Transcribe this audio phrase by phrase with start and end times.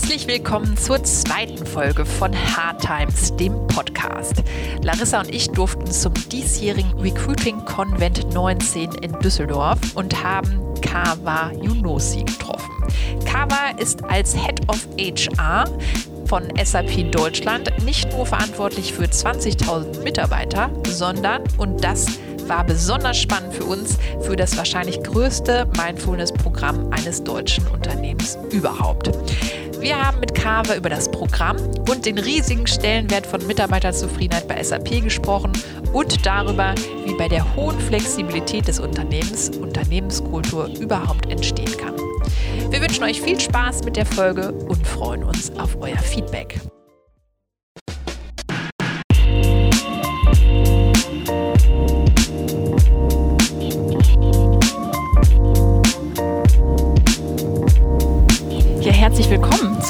[0.00, 4.42] Herzlich willkommen zur zweiten Folge von Hard Times, dem Podcast.
[4.82, 12.24] Larissa und ich durften zum diesjährigen Recruiting Convent 19 in Düsseldorf und haben Kawa Yunosi
[12.24, 12.72] getroffen.
[13.26, 15.64] Kawa ist als Head of HR
[16.24, 22.06] von SAP Deutschland nicht nur verantwortlich für 20.000 Mitarbeiter, sondern, und das
[22.46, 29.10] war besonders spannend für uns, für das wahrscheinlich größte Mindfulness-Programm eines deutschen Unternehmens überhaupt.
[29.80, 31.56] Wir haben mit Carver über das Programm
[31.88, 35.52] und den riesigen Stellenwert von Mitarbeiterzufriedenheit bei SAP gesprochen
[35.94, 36.74] und darüber,
[37.06, 41.94] wie bei der hohen Flexibilität des Unternehmens Unternehmenskultur überhaupt entstehen kann.
[42.68, 46.60] Wir wünschen euch viel Spaß mit der Folge und freuen uns auf euer Feedback.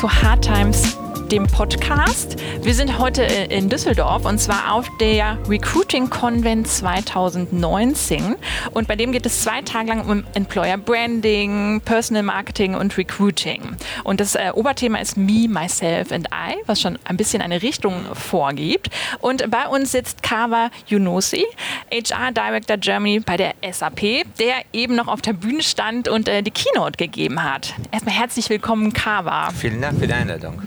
[0.00, 0.96] Zu Hard Times
[1.30, 2.36] dem Podcast.
[2.62, 8.34] Wir sind heute in Düsseldorf und zwar auf der Recruiting Convent 2019.
[8.72, 13.76] Und bei dem geht es zwei Tage lang um Employer Branding, Personal Marketing und Recruiting.
[14.02, 17.94] Und das äh, Oberthema ist Me, Myself and I, was schon ein bisschen eine Richtung
[18.14, 18.90] vorgibt.
[19.20, 21.44] Und bei uns sitzt Kava Yunosi,
[21.90, 26.42] HR Director Germany bei der SAP, der eben noch auf der Bühne stand und äh,
[26.42, 27.74] die Keynote gegeben hat.
[27.90, 29.50] Erstmal herzlich willkommen, Kava.
[29.50, 30.62] Vielen Dank für die Einladung.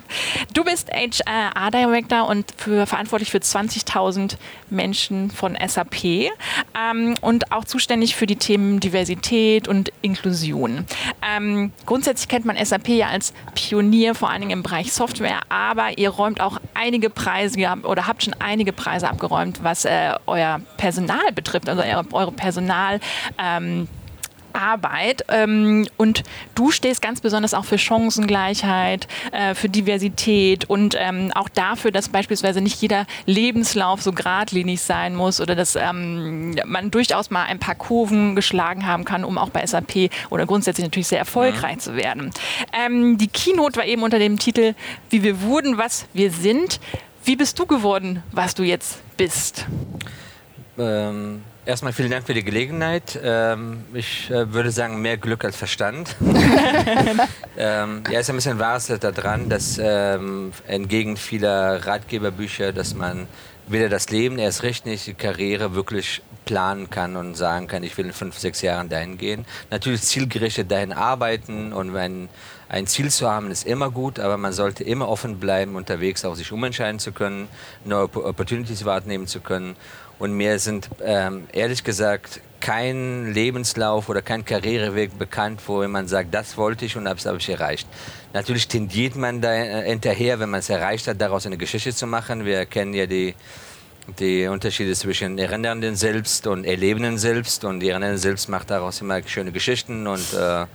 [0.53, 4.35] Du bist HR Director und für, verantwortlich für 20.000
[4.69, 10.85] Menschen von SAP ähm, und auch zuständig für die Themen Diversität und Inklusion.
[11.21, 15.97] Ähm, grundsätzlich kennt man SAP ja als Pionier, vor allen Dingen im Bereich Software, aber
[15.97, 21.12] ihr räumt auch einige Preise oder habt schon einige Preise abgeräumt, was äh, euer Personal
[21.33, 22.99] betrifft, also eure, eure Personal.
[23.37, 23.87] Ähm,
[24.53, 25.25] Arbeit.
[25.29, 26.23] Ähm, und
[26.55, 32.09] du stehst ganz besonders auch für Chancengleichheit, äh, für Diversität und ähm, auch dafür, dass
[32.09, 37.59] beispielsweise nicht jeder Lebenslauf so geradlinig sein muss oder dass ähm, man durchaus mal ein
[37.59, 41.79] paar Kurven geschlagen haben kann, um auch bei SAP oder grundsätzlich natürlich sehr erfolgreich mhm.
[41.79, 42.31] zu werden.
[42.73, 44.75] Ähm, die Keynote war eben unter dem Titel
[45.09, 46.79] Wie wir wurden, was wir sind.
[47.25, 49.65] Wie bist du geworden, was du jetzt bist?
[50.77, 53.17] Ähm Erstmal vielen Dank für die Gelegenheit.
[53.23, 56.13] Ähm, ich äh, würde sagen, mehr Glück als Verstand.
[57.57, 63.27] ähm, ja, ist ein bisschen Wahres daran, dass ähm, entgegen vieler Ratgeberbücher, dass man
[63.67, 67.97] weder das Leben, erst recht nicht die Karriere wirklich planen kann und sagen kann, ich
[67.97, 69.45] will in fünf, sechs Jahren dahin gehen.
[69.71, 72.27] Natürlich zielgerichtet dahin arbeiten und wenn
[72.69, 76.35] ein Ziel zu haben, ist immer gut, aber man sollte immer offen bleiben, unterwegs auch
[76.35, 77.47] sich umentscheiden zu können,
[77.85, 79.75] neue Opportunities wahrnehmen zu können
[80.19, 86.33] und mir sind ähm, ehrlich gesagt kein Lebenslauf oder kein Karriereweg bekannt, wo man sagt,
[86.33, 87.87] das wollte ich und das habe ich erreicht.
[88.31, 92.07] Natürlich tendiert man da äh, hinterher, wenn man es erreicht hat, daraus eine Geschichte zu
[92.07, 92.45] machen.
[92.45, 93.35] Wir kennen ja die,
[94.17, 97.65] die Unterschiede zwischen Erinnernden selbst und Erlebenden selbst.
[97.65, 100.65] Und die Erinnernden selbst macht daraus immer schöne Geschichten und äh,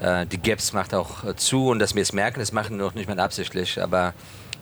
[0.00, 1.68] die Gaps macht auch zu.
[1.68, 3.82] Und dass wir es merken, das machen wir noch nicht mal absichtlich.
[3.82, 4.14] Aber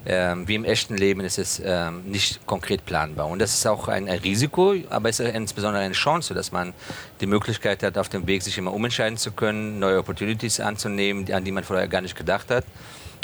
[0.08, 3.26] ähm, wie im echten Leben ist es ähm, nicht konkret planbar.
[3.26, 6.74] Und das ist auch ein, ein Risiko, aber es ist insbesondere eine Chance, dass man
[7.20, 11.42] die Möglichkeit hat, auf dem Weg sich immer umentscheiden zu können, neue Opportunities anzunehmen, an
[11.42, 12.64] die man vorher gar nicht gedacht hat.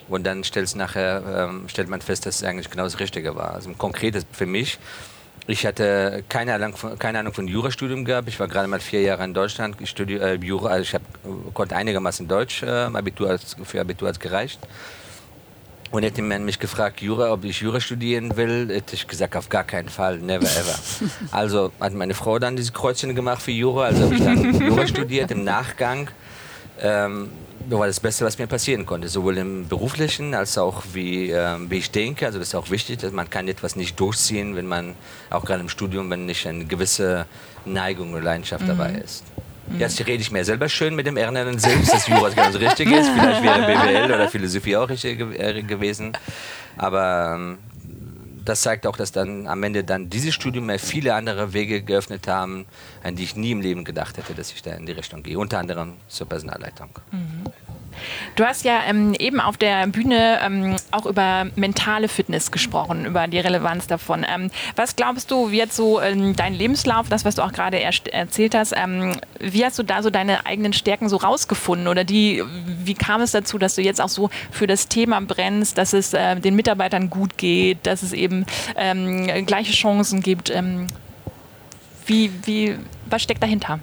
[0.08, 3.54] Und dann stellt, nachher, ähm, stellt man fest, dass es eigentlich genau das Richtige war.
[3.54, 4.80] Also konkret ist für mich,
[5.46, 8.28] ich hatte keine Ahnung, von, keine Ahnung von Jurastudium gehabt.
[8.28, 9.76] Ich war gerade mal vier Jahre in Deutschland.
[9.80, 11.02] Ich studiere äh, Jura, also ich hab,
[11.54, 12.62] konnte einigermaßen Deutsch.
[12.62, 14.60] Äh, Abitur als, für Abitur hat es gereicht.
[15.90, 19.50] Und hätte man mich gefragt, Jura, ob ich Jura studieren will, hätte ich gesagt, auf
[19.50, 20.78] gar keinen Fall, never ever.
[21.32, 24.86] Also hat meine Frau dann diese Kreuzchen gemacht für Jura, also habe ich dann Jura
[24.86, 26.08] studiert im Nachgang.
[26.80, 27.28] Ähm,
[27.68, 31.78] war das Beste, was mir passieren konnte, sowohl im beruflichen als auch wie, ähm, wie
[31.78, 32.26] ich denke.
[32.26, 34.94] Also das ist auch wichtig, dass man kann etwas nicht durchziehen, wenn man
[35.30, 37.26] auch gerade im Studium, wenn nicht eine gewisse
[37.64, 38.68] Neigung oder Leidenschaft mhm.
[38.68, 39.24] dabei ist.
[39.78, 43.08] Jetzt rede ich mir selber schön mit dem Erlernen selbst, dass Jura ganz richtig ist.
[43.08, 46.12] Vielleicht wäre BWL oder Philosophie auch richtig äh, gewesen.
[46.76, 47.58] Aber ähm,
[48.44, 52.28] das zeigt auch, dass dann am Ende dann dieses Studium mir viele andere Wege geöffnet
[52.28, 52.66] haben,
[53.02, 55.38] an die ich nie im Leben gedacht hätte, dass ich da in die Richtung gehe.
[55.38, 56.90] Unter anderem zur Personalleitung.
[57.10, 57.44] Mhm.
[58.36, 63.26] Du hast ja ähm, eben auf der Bühne ähm, auch über mentale Fitness gesprochen, über
[63.26, 64.24] die Relevanz davon.
[64.28, 67.78] Ähm, was glaubst du, wie jetzt so ähm, dein Lebenslauf, das, was du auch gerade
[67.78, 71.88] er erzählt hast, ähm, wie hast du da so deine eigenen Stärken so rausgefunden?
[71.88, 72.42] Oder die,
[72.84, 76.14] wie kam es dazu, dass du jetzt auch so für das Thema brennst, dass es
[76.14, 78.46] äh, den Mitarbeitern gut geht, dass es eben
[78.76, 80.52] ähm, gleiche Chancen gibt?
[82.06, 83.78] wie, wie, was steckt dahinter?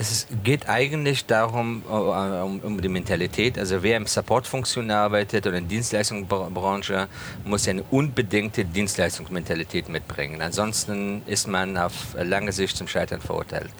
[0.00, 3.58] Es geht eigentlich darum, äh, um, um die Mentalität.
[3.58, 7.08] Also wer im Supportfunktion arbeitet oder in der Dienstleistungsbranche,
[7.44, 10.40] muss eine unbedingte Dienstleistungsmentalität mitbringen.
[10.40, 13.70] Ansonsten ist man auf lange Sicht zum Scheitern verurteilt.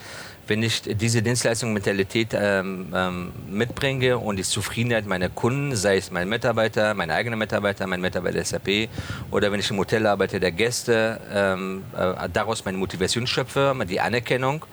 [0.49, 6.29] Wenn ich diese Dienstleistungsmentalität ähm, ähm, mitbringe und die Zufriedenheit meiner Kunden, sei es mein
[6.29, 8.89] Mitarbeiter, meine eigenen Mitarbeiter, mein Mitarbeiter SAP
[9.31, 14.01] oder wenn ich im Hotel arbeite, der Gäste, ähm, äh, daraus meine Motivation schöpfe, die
[14.01, 14.65] Anerkennung,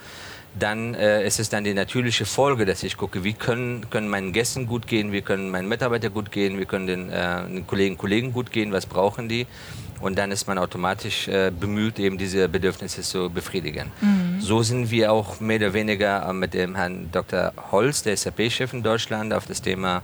[0.57, 4.31] dann äh, ist es dann die natürliche Folge, dass ich gucke, wie können, können meinen
[4.31, 7.97] Gästen gut gehen, wie können meinen Mitarbeitern gut gehen, wie können den, äh, den Kollegen
[7.97, 9.47] Kollegen gut gehen, was brauchen die.
[10.01, 13.91] Und dann ist man automatisch äh, bemüht, eben diese Bedürfnisse zu befriedigen.
[14.01, 14.41] Mhm.
[14.41, 17.53] So sind wir auch mehr oder weniger mit dem Herrn Dr.
[17.71, 20.03] Holz, der SAP-Chef in Deutschland, auf das Thema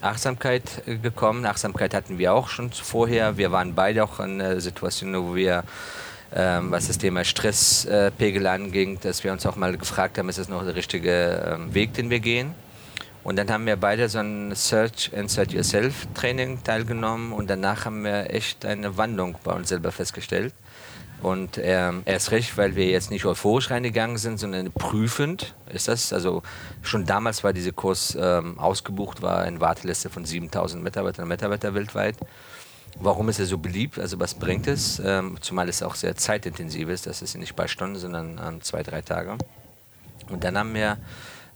[0.00, 1.44] Achtsamkeit äh, gekommen.
[1.46, 3.36] Achtsamkeit hatten wir auch schon vorher.
[3.36, 5.64] Wir waren beide auch in einer Situation, wo wir
[6.34, 10.38] ähm, was das Thema Stresspegel äh, anging, dass wir uns auch mal gefragt haben, ist
[10.38, 12.54] das noch der richtige ähm, Weg, den wir gehen.
[13.24, 18.04] Und dann haben wir beide so ein Search Inside Yourself Training teilgenommen und danach haben
[18.04, 20.54] wir echt eine Wandlung bei uns selber festgestellt.
[21.20, 26.12] Und ähm, erst recht, weil wir jetzt nicht euphorisch reingegangen sind, sondern prüfend ist das.
[26.12, 26.42] Also
[26.82, 31.74] schon damals war dieser Kurs ähm, ausgebucht, war eine Warteliste von 7000 Mitarbeitern und Mitarbeitern
[31.74, 32.16] weltweit.
[33.00, 33.98] Warum ist er so beliebt?
[33.98, 35.00] Also was bringt es?
[35.04, 37.06] Ähm, zumal es auch sehr zeitintensiv ist.
[37.06, 39.38] Das ist nicht bei Stunden, sondern ähm, zwei, drei Tage.
[40.28, 40.98] Und dann haben wir,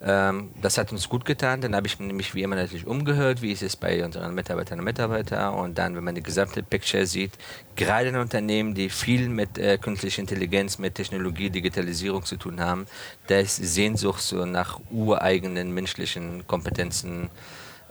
[0.01, 1.61] ähm, das hat uns gut getan.
[1.61, 4.85] Dann habe ich mich wie immer natürlich umgehört, wie ist es bei unseren Mitarbeitern und
[4.85, 5.55] Mitarbeitern.
[5.55, 7.33] Und dann, wenn man die gesamte Picture sieht,
[7.75, 12.87] gerade in Unternehmen, die viel mit äh, künstlicher Intelligenz, mit Technologie, Digitalisierung zu tun haben,
[13.27, 17.31] da ist Sehnsucht so nach ureigenen menschlichen Kompetenzen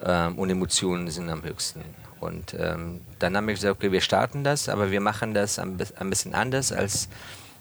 [0.05, 1.81] ähm, und Emotionen sind am höchsten.
[2.21, 5.77] Und ähm, dann haben wir gesagt, okay, wir starten das, aber wir machen das ein,
[5.77, 7.09] bisschen anders als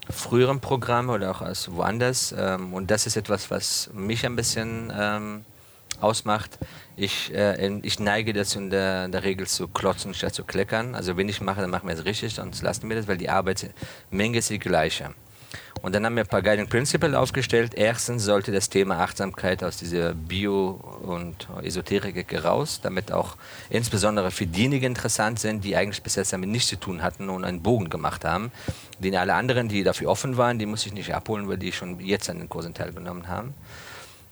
[0.08, 2.34] früheren Programme oder auch als woanders.
[2.36, 5.44] Ähm, und das ist etwas, was mich ein bisschen ähm,
[6.00, 6.58] ausmacht.
[6.96, 10.94] Ich, äh, ich neige dazu in der, in der, Regel zu klotzen statt zu kleckern.
[10.94, 13.30] Also wenn ich mache, dann machen wir es richtig, sonst lassen wir das, weil die
[13.30, 15.14] Arbeitsmenge ist die gleiche.
[15.82, 17.72] Und dann haben wir ein paar Guiding Principles aufgestellt.
[17.74, 20.72] Erstens sollte das Thema Achtsamkeit aus dieser Bio-
[21.02, 23.36] und Esoterik-Ecke raus, damit auch
[23.70, 27.44] insbesondere für diejenigen interessant sind, die eigentlich bis jetzt damit nichts zu tun hatten und
[27.44, 28.52] einen Bogen gemacht haben.
[28.98, 31.98] Den alle anderen, die dafür offen waren, die muss ich nicht abholen, weil die schon
[32.00, 33.54] jetzt an den Kursen teilgenommen haben.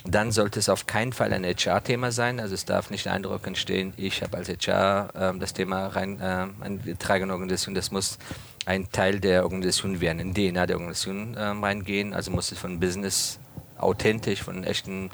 [0.05, 2.41] Dann sollte es auf keinen Fall ein HR-Thema sein.
[2.41, 6.21] Also es darf nicht der Eindruck entstehen, ich habe als HR äh, das Thema rein
[6.21, 7.75] äh, eingetragen in Organisation.
[7.75, 8.19] Das muss
[8.69, 12.13] ein Teil der Organisation werden, in DNA der Organisation äh, reingehen.
[12.13, 13.41] Also muss es von Business
[13.79, 15.11] authentisch, von echten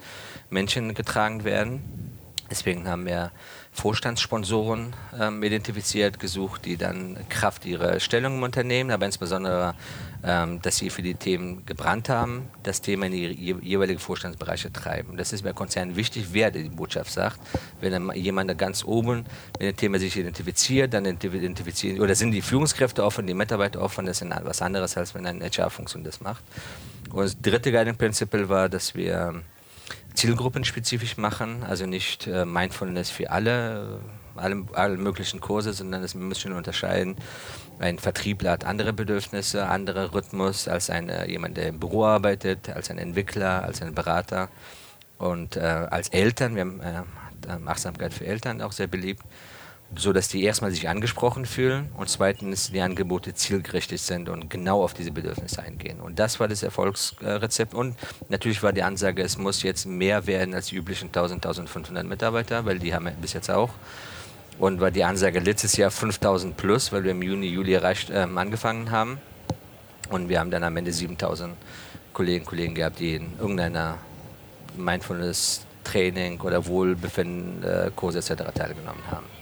[0.51, 2.19] Menschen getragen werden.
[2.51, 3.31] Deswegen haben wir
[3.75, 9.75] Vorstandssponsoren ähm, identifiziert, gesucht, die dann Kraft ihrer Stellung im Unternehmen, aber insbesondere,
[10.23, 15.17] ähm, dass sie für die Themen gebrannt haben, das Thema in die jeweiligen Vorstandsbereiche treiben.
[15.17, 17.41] Das ist bei Konzernen wichtig, wer die Botschaft sagt.
[17.81, 19.25] Wenn jemand ganz oben
[19.59, 24.07] mit dem Thema sich identifiziert, dann identifizieren oder sind die Führungskräfte offen, die Mitarbeiter offen,
[24.07, 26.45] das ist was anderes, als wenn eine HR-Funktion das macht.
[27.11, 29.43] Und das dritte Guiding Principle war, dass wir
[30.15, 34.01] zielgruppenspezifisch machen, also nicht äh, Mindfulness für alle,
[34.37, 37.17] äh, alle, alle möglichen Kurse, sondern wir müssen unterscheiden.
[37.81, 42.71] Ein Vertriebler hat andere Bedürfnisse, andere Rhythmus als ein, äh, jemand, der im Büro arbeitet,
[42.71, 44.49] als ein Entwickler, als ein Berater.
[45.19, 49.23] Und äh, als Eltern, wir haben äh, Achtsamkeit für Eltern auch sehr beliebt,
[49.97, 54.83] so dass die erstmal sich angesprochen fühlen und zweitens die Angebote zielgerichtet sind und genau
[54.83, 56.01] auf diese Bedürfnisse eingehen.
[56.01, 57.75] Und das war das Erfolgsrezept.
[57.75, 57.97] Und
[58.29, 62.65] natürlich war die Ansage, es muss jetzt mehr werden als die üblichen 1000, 1500 Mitarbeiter,
[62.65, 63.71] weil die haben wir bis jetzt auch.
[64.59, 68.27] Und war die Ansage letztes Jahr 5000 plus, weil wir im Juni, Juli erreicht, äh,
[68.35, 69.19] angefangen haben.
[70.11, 71.55] Und wir haben dann am Ende 7000
[72.13, 73.99] Kolleginnen und Kollegen gehabt, die in irgendeiner
[74.77, 78.53] Mindfulness Training oder Wohlbefinden, äh, etc.
[78.55, 79.34] teilgenommen haben.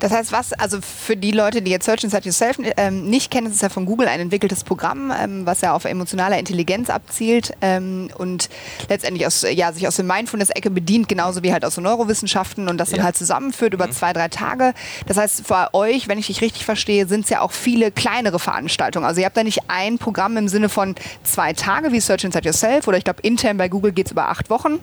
[0.00, 3.46] Das heißt, was, also für die Leute, die jetzt Search Inside Yourself ähm, nicht kennen,
[3.46, 7.52] ist es ja von Google ein entwickeltes Programm, ähm, was ja auf emotionale Intelligenz abzielt
[7.60, 8.48] ähm, und
[8.88, 12.78] letztendlich aus, ja, sich aus der Mindfulness-Ecke bedient, genauso wie halt aus den Neurowissenschaften und
[12.78, 13.92] das dann halt zusammenführt über mhm.
[13.92, 14.74] zwei, drei Tage.
[15.06, 18.38] Das heißt, für euch, wenn ich dich richtig verstehe, sind es ja auch viele kleinere
[18.38, 19.06] Veranstaltungen.
[19.06, 22.46] Also ihr habt da nicht ein Programm im Sinne von zwei Tage wie Search Inside
[22.46, 24.80] Yourself oder ich glaube intern bei Google geht es über acht Wochen.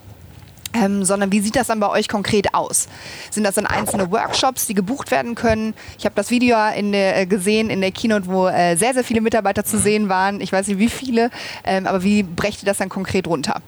[0.73, 2.87] Ähm, sondern wie sieht das dann bei euch konkret aus?
[3.29, 5.73] Sind das dann einzelne Workshops, die gebucht werden können?
[5.97, 9.03] Ich habe das Video in der, äh, gesehen in der Keynote, wo äh, sehr, sehr
[9.03, 10.39] viele Mitarbeiter zu sehen waren.
[10.39, 11.29] Ich weiß nicht wie viele,
[11.65, 13.61] ähm, aber wie brecht ihr das dann konkret runter?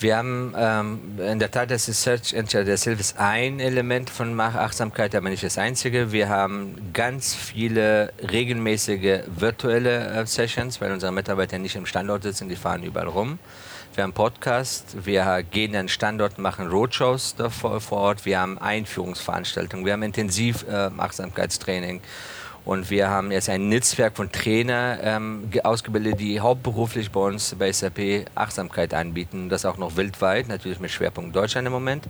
[0.00, 5.12] Wir haben ähm, in der Tat, das ist Search Engine ist ein Element von Achtsamkeit,
[5.16, 6.12] aber nicht das einzige.
[6.12, 12.48] Wir haben ganz viele regelmäßige virtuelle äh, Sessions, weil unsere Mitarbeiter nicht im Standort sitzen,
[12.48, 13.40] die fahren überall rum.
[13.98, 19.84] Wir haben Podcast, wir gehen an Standort, machen Roadshows vor, vor Ort, wir haben Einführungsveranstaltungen,
[19.84, 22.00] wir haben intensiv äh.
[22.68, 27.72] Und wir haben jetzt ein Netzwerk von Trainern ähm, ausgebildet, die hauptberuflich bei uns bei
[27.72, 29.48] SAP Achtsamkeit anbieten.
[29.48, 32.04] Das auch noch weltweit, natürlich mit Schwerpunkt Deutschland im Moment,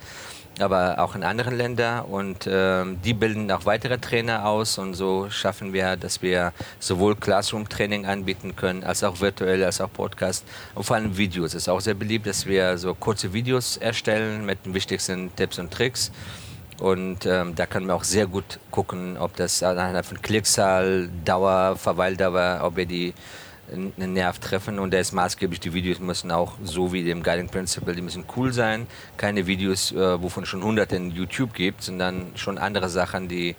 [0.59, 2.07] aber auch in anderen Ländern.
[2.07, 4.79] Und ähm, die bilden auch weitere Trainer aus.
[4.79, 9.93] Und so schaffen wir, dass wir sowohl Classroom-Training anbieten können, als auch virtuell, als auch
[9.93, 10.45] Podcast.
[10.75, 11.51] Und vor allem Videos.
[11.51, 15.61] Es ist auch sehr beliebt, dass wir so kurze Videos erstellen mit den wichtigsten Tipps
[15.61, 16.11] und Tricks.
[16.79, 21.77] Und ähm, da kann man auch sehr gut gucken, ob das anhand von Klickzahl, Dauer,
[21.77, 23.15] Verweildauer, ob wir die
[23.73, 25.61] einen Nerv treffen und der ist maßgeblich.
[25.61, 28.87] Die Videos müssen auch, so wie dem Guiding Principle, die müssen cool sein.
[29.17, 33.57] Keine Videos, äh, wovon schon hunderte in YouTube gibt, sondern schon andere Sachen, die,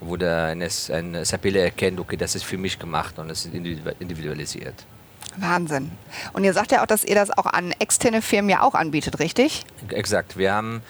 [0.00, 4.84] wo der ein SAPler erkennt, okay, das ist für mich gemacht und das ist individualisiert.
[5.38, 5.90] Wahnsinn.
[6.32, 9.18] Und ihr sagt ja auch, dass ihr das auch an externe Firmen ja auch anbietet,
[9.18, 9.64] richtig?
[9.90, 10.36] Exakt.
[10.36, 10.82] Wir haben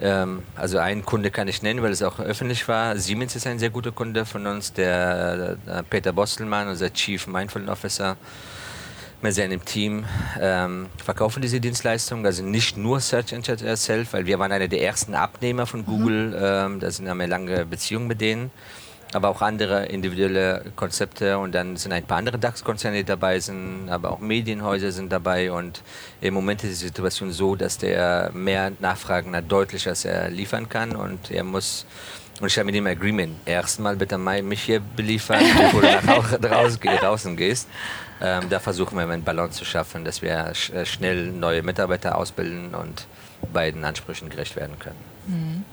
[0.00, 2.96] ähm, also einen Kunde kann ich nennen, weil es auch öffentlich war.
[2.96, 7.70] Siemens ist ein sehr guter Kunde von uns, der, der Peter Bostelmann, unser Chief Mindfulness
[7.70, 8.16] Officer
[9.22, 10.06] mit seinem Team
[10.40, 14.82] ähm, verkaufen diese Dienstleistungen, also nicht nur Search Engine Yourself, weil wir waren einer der
[14.82, 16.36] ersten Abnehmer von Google, mhm.
[16.74, 18.50] ähm, da sind wir lange Beziehungen mit denen
[19.12, 24.12] aber auch andere individuelle Konzepte und dann sind ein paar andere DAX-Konzerne, dabei sind, aber
[24.12, 25.82] auch Medienhäuser sind dabei und
[26.20, 30.68] im Moment ist die Situation so, dass der mehr Nachfragen hat, deutlich, als er liefern
[30.68, 31.86] kann und er muss
[32.40, 33.36] und ich habe mit ihm ein Agreement.
[33.44, 37.68] Erstmal bitte mich hier beliefern, bevor du nach draußen, draußen gehst.
[38.22, 42.74] Ähm, da versuchen wir einen Balance zu schaffen, dass wir sch schnell neue Mitarbeiter ausbilden
[42.74, 43.06] und
[43.52, 44.96] beiden Ansprüchen gerecht werden können.
[45.26, 45.64] Mhm.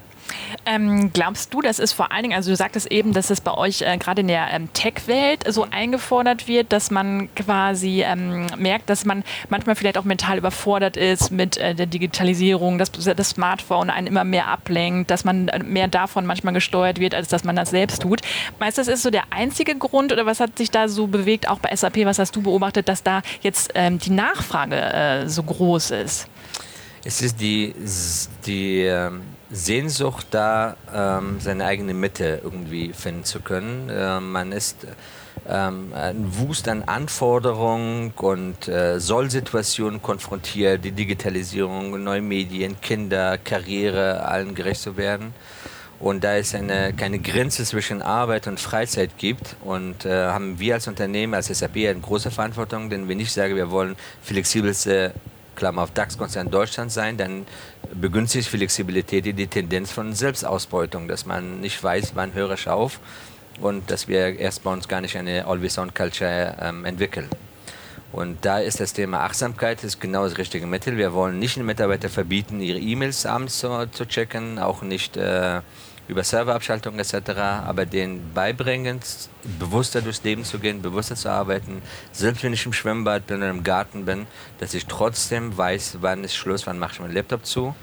[0.66, 3.52] Ähm, glaubst du, dass es vor allen Dingen, also du sagtest eben, dass es bei
[3.52, 8.90] euch äh, gerade in der ähm, Tech-Welt so eingefordert wird, dass man quasi ähm, merkt,
[8.90, 13.90] dass man manchmal vielleicht auch mental überfordert ist mit äh, der Digitalisierung, dass das Smartphone
[13.90, 17.56] einen immer mehr ablenkt, dass man äh, mehr davon manchmal gesteuert wird, als dass man
[17.56, 18.20] das selbst tut.
[18.58, 21.48] Meinst du, das ist so der einzige Grund oder was hat sich da so bewegt,
[21.48, 25.42] auch bei SAP, was hast du beobachtet, dass da jetzt ähm, die Nachfrage äh, so
[25.42, 26.28] groß ist?
[27.04, 27.74] Es ist die,
[28.44, 33.88] die ähm, Sehnsucht da, ähm, seine eigene Mitte irgendwie finden zu können.
[33.88, 34.86] Äh, man ist
[35.48, 44.26] ähm, ein Wust an Anforderungen und äh, Sollsituationen konfrontiert, die Digitalisierung, neue Medien, Kinder, Karriere,
[44.26, 45.32] allen gerecht zu werden.
[46.00, 50.74] Und da es eine, keine Grenze zwischen Arbeit und Freizeit gibt und äh, haben wir
[50.74, 55.12] als Unternehmen, als SAP eine große Verantwortung, denn wenn ich sage, wir wollen flexibelste
[55.58, 57.46] Klammer auf DAX-Konzern Deutschland sein, dann
[57.92, 63.00] begünstigt Flexibilität die Tendenz von Selbstausbeutung, dass man nicht weiß, wann höre ich auf
[63.60, 67.28] und dass wir erst bei uns gar nicht eine Always-On-Culture ähm, entwickeln.
[68.12, 70.96] Und da ist das Thema Achtsamkeit ist genau das richtige Mittel.
[70.96, 75.60] Wir wollen nicht den Mitarbeitern verbieten, ihre E-Mails abends zu, zu checken, auch nicht äh,
[76.08, 77.30] über Serverabschaltung etc.,
[77.66, 79.00] aber denen beibringen,
[79.58, 83.50] bewusster durchs Leben zu gehen, bewusster zu arbeiten, selbst wenn ich im Schwimmbad bin oder
[83.50, 84.26] im Garten bin,
[84.58, 87.74] dass ich trotzdem weiß, wann ist Schluss, wann mache ich meinen Laptop zu.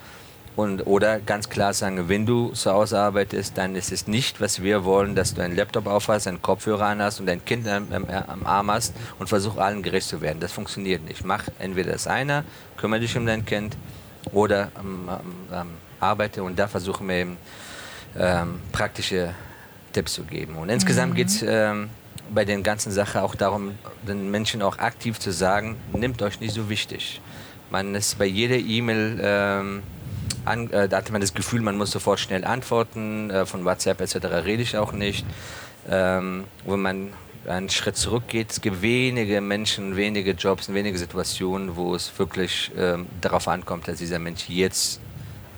[0.55, 4.63] Und, oder ganz klar sagen, wenn du zu Hause arbeitest, dann ist es nicht, was
[4.63, 7.91] wir wollen, dass du einen Laptop aufhast, einen Kopfhörer an hast und dein Kind am,
[7.91, 10.39] am, am Arm hast und versuch allen gerecht zu werden.
[10.39, 11.25] Das funktioniert nicht.
[11.25, 12.45] Mach entweder das eine,
[12.77, 13.75] kümmere dich um dein Kind
[14.31, 15.09] oder ähm,
[15.51, 15.67] ähm,
[15.99, 17.37] arbeite und da versuchen wir eben
[18.17, 19.33] ähm, praktische
[19.93, 20.55] Tipps zu geben.
[20.55, 21.17] Und insgesamt mhm.
[21.17, 21.89] geht es ähm,
[22.29, 23.75] bei den ganzen Sachen auch darum,
[24.07, 27.21] den Menschen auch aktiv zu sagen, nehmt euch nicht so wichtig.
[27.69, 29.83] Man ist bei jeder E-Mail, ähm,
[30.45, 34.15] äh, da hat man das Gefühl, man muss sofort schnell antworten, äh, von WhatsApp etc.
[34.45, 35.25] rede ich auch nicht.
[35.89, 37.09] Ähm, wenn man
[37.47, 43.05] einen Schritt zurückgeht, es gibt wenige Menschen, wenige Jobs, wenige Situationen, wo es wirklich ähm,
[43.21, 44.99] darauf ankommt, dass dieser Mensch jetzt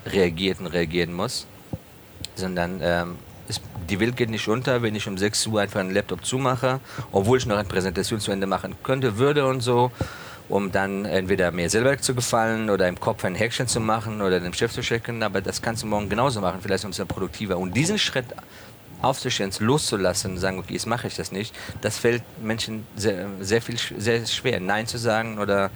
[0.05, 1.47] reagiert und reagieren muss
[2.37, 3.15] sondern ähm,
[3.47, 6.79] ist, die Welt geht nicht unter, wenn ich um 6 Uhr einfach einen Laptop zumache,
[7.11, 9.91] obwohl ich noch eine Präsentation zu Ende machen könnte, würde und so,
[10.49, 14.39] um dann entweder mir selber zu gefallen oder im Kopf ein Häkchen zu machen oder
[14.39, 17.57] den Chef zu checken, aber das kannst du morgen genauso machen, vielleicht umso produktiver.
[17.57, 18.25] Und diesen Schritt
[19.01, 23.61] aufzustehen, loszulassen und sagen, okay, jetzt mache ich das nicht, das fällt Menschen sehr, sehr
[23.61, 25.69] viel sehr schwer, Nein zu sagen oder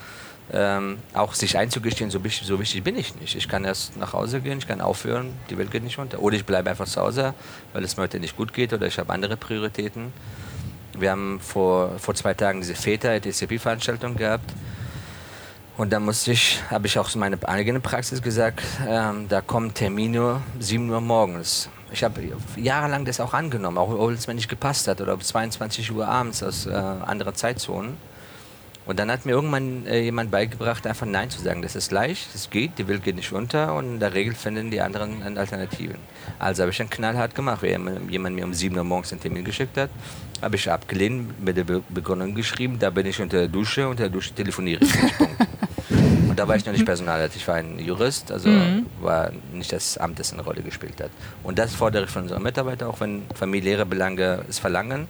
[0.53, 3.35] ähm, auch sich einzugestehen, so, so, wichtig bin ich nicht.
[3.35, 6.19] Ich kann erst nach Hause gehen, ich kann aufhören, die Welt geht nicht unter.
[6.19, 7.33] Oder ich bleibe einfach zu Hause,
[7.73, 10.11] weil es mir heute nicht gut geht oder ich habe andere Prioritäten.
[10.97, 14.51] Wir haben vor, vor zwei Tagen diese Väter-DCP-Veranstaltung gehabt.
[15.77, 20.41] Und da musste ich, habe ich auch meine eigene Praxis gesagt, ähm, da kommen Termine
[20.59, 21.69] 7 Uhr morgens.
[21.93, 22.21] Ich habe
[22.57, 26.43] jahrelang das auch angenommen, auch wenn es mir nicht gepasst hat oder 22 Uhr abends
[26.43, 27.97] aus äh, anderen Zeitzonen.
[28.85, 31.61] Und dann hat mir irgendwann äh, jemand beigebracht, einfach Nein zu sagen.
[31.61, 34.71] Das ist leicht, das geht, die Welt geht nicht unter und in der Regel finden
[34.71, 35.97] die anderen Alternativen.
[36.39, 37.61] Also habe ich dann knallhart gemacht.
[37.61, 39.91] Wenn jemand mir um 7 Uhr morgens einen Termin geschickt hat,
[40.41, 44.03] habe ich abgelehnt, mit der Be Begründung geschrieben, da bin ich unter der Dusche, unter
[44.03, 45.15] der Dusche telefoniere ich nicht.
[46.29, 48.85] Und da war ich noch nicht Personalrat, ich war ein Jurist, also mhm.
[49.01, 51.11] war nicht das Amt, das eine Rolle gespielt hat.
[51.43, 55.07] Und das fordere ich von unseren Mitarbeitern, auch wenn familiäre Belange es verlangen,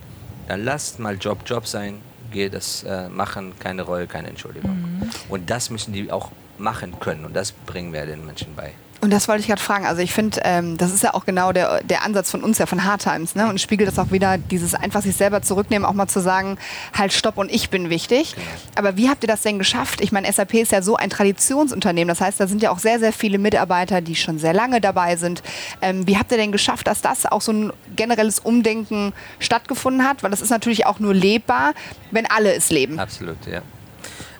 [0.47, 2.01] dann lasst mal Job Job sein,
[2.31, 4.71] gehe das äh, machen, keine Rolle, keine Entschuldigung.
[4.71, 5.09] Mhm.
[5.29, 8.73] Und das müssen die auch machen können und das bringen wir den Menschen bei.
[9.01, 9.87] Und das wollte ich gerade fragen.
[9.87, 12.67] Also ich finde, ähm, das ist ja auch genau der, der Ansatz von uns ja
[12.67, 13.33] von Hard Times.
[13.33, 13.49] Ne?
[13.49, 16.59] Und spiegelt das auch wieder, dieses einfach sich selber zurücknehmen, auch mal zu sagen,
[16.93, 18.35] halt stopp und ich bin wichtig.
[18.35, 18.47] Genau.
[18.75, 20.01] Aber wie habt ihr das denn geschafft?
[20.01, 22.09] Ich meine, SAP ist ja so ein Traditionsunternehmen.
[22.09, 25.15] Das heißt, da sind ja auch sehr, sehr viele Mitarbeiter, die schon sehr lange dabei
[25.15, 25.41] sind.
[25.81, 30.21] Ähm, wie habt ihr denn geschafft, dass das auch so ein generelles Umdenken stattgefunden hat?
[30.21, 31.73] Weil das ist natürlich auch nur lebbar,
[32.11, 32.99] wenn alle es leben.
[32.99, 33.63] Absolut, ja.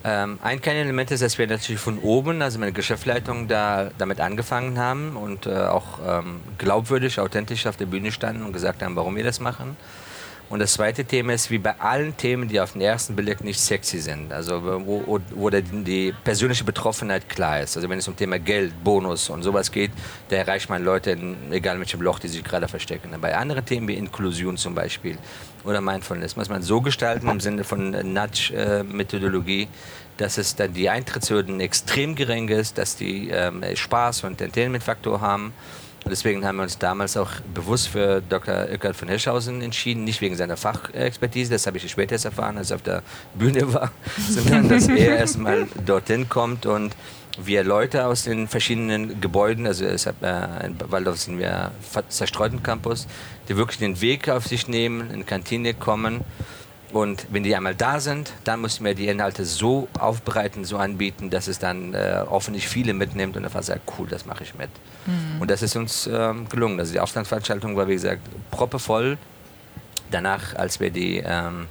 [0.03, 4.79] Ähm, ein Kernelement ist, dass wir natürlich von oben, also meine Geschäftsleitung, da, damit angefangen
[4.79, 9.15] haben und äh, auch ähm, glaubwürdig, authentisch auf der Bühne standen und gesagt haben, warum
[9.15, 9.77] wir das machen.
[10.51, 13.57] Und das zweite Thema ist, wie bei allen Themen, die auf den ersten Blick nicht
[13.57, 17.77] sexy sind, also wo, wo die, die, persönliche Betroffenheit klar ist.
[17.77, 19.91] Also wenn es um Thema Geld, Bonus und sowas geht,
[20.27, 23.15] da erreicht man Leute, in, egal in welchem Loch die sich gerade verstecken.
[23.21, 25.17] Bei anderen Themen wie Inklusion zum Beispiel
[25.63, 26.35] oder Mindfulness.
[26.35, 29.67] Muss man so gestalten im Sinne von Nudge-Methodologie,
[30.17, 35.53] dass es dann die Eintrittshürden extrem gering ist, dass die ähm, Spaß und Entertainment-Faktor haben.
[36.03, 38.69] Und deswegen haben wir uns damals auch bewusst für Dr.
[38.69, 42.71] Eckert von Hirschhausen entschieden, nicht wegen seiner Fachexpertise, das habe ich später erst erfahren, als
[42.71, 43.03] er auf der
[43.35, 43.91] Bühne war,
[44.29, 46.65] sondern dass er erstmal dorthin kommt.
[46.65, 46.95] Und
[47.37, 49.95] wir Leute aus den verschiedenen Gebäuden, also äh,
[50.65, 51.71] in Waldorf sind wir
[52.09, 53.07] zerstreuten Campus,
[53.47, 56.23] die wirklich den Weg auf sich nehmen, in die Kantine kommen
[56.93, 61.29] und wenn die einmal da sind, dann müssen wir die Inhalte so aufbereiten, so anbieten,
[61.29, 64.69] dass es dann äh, hoffentlich viele mitnimmt und einfach sagt, cool, das mache ich mit.
[65.05, 65.41] Mhm.
[65.41, 66.79] Und das ist uns ähm, gelungen.
[66.79, 69.17] Also die Auslandsveranstaltung war, wie gesagt, proppevoll.
[70.11, 71.67] Danach, als wir die, ähm,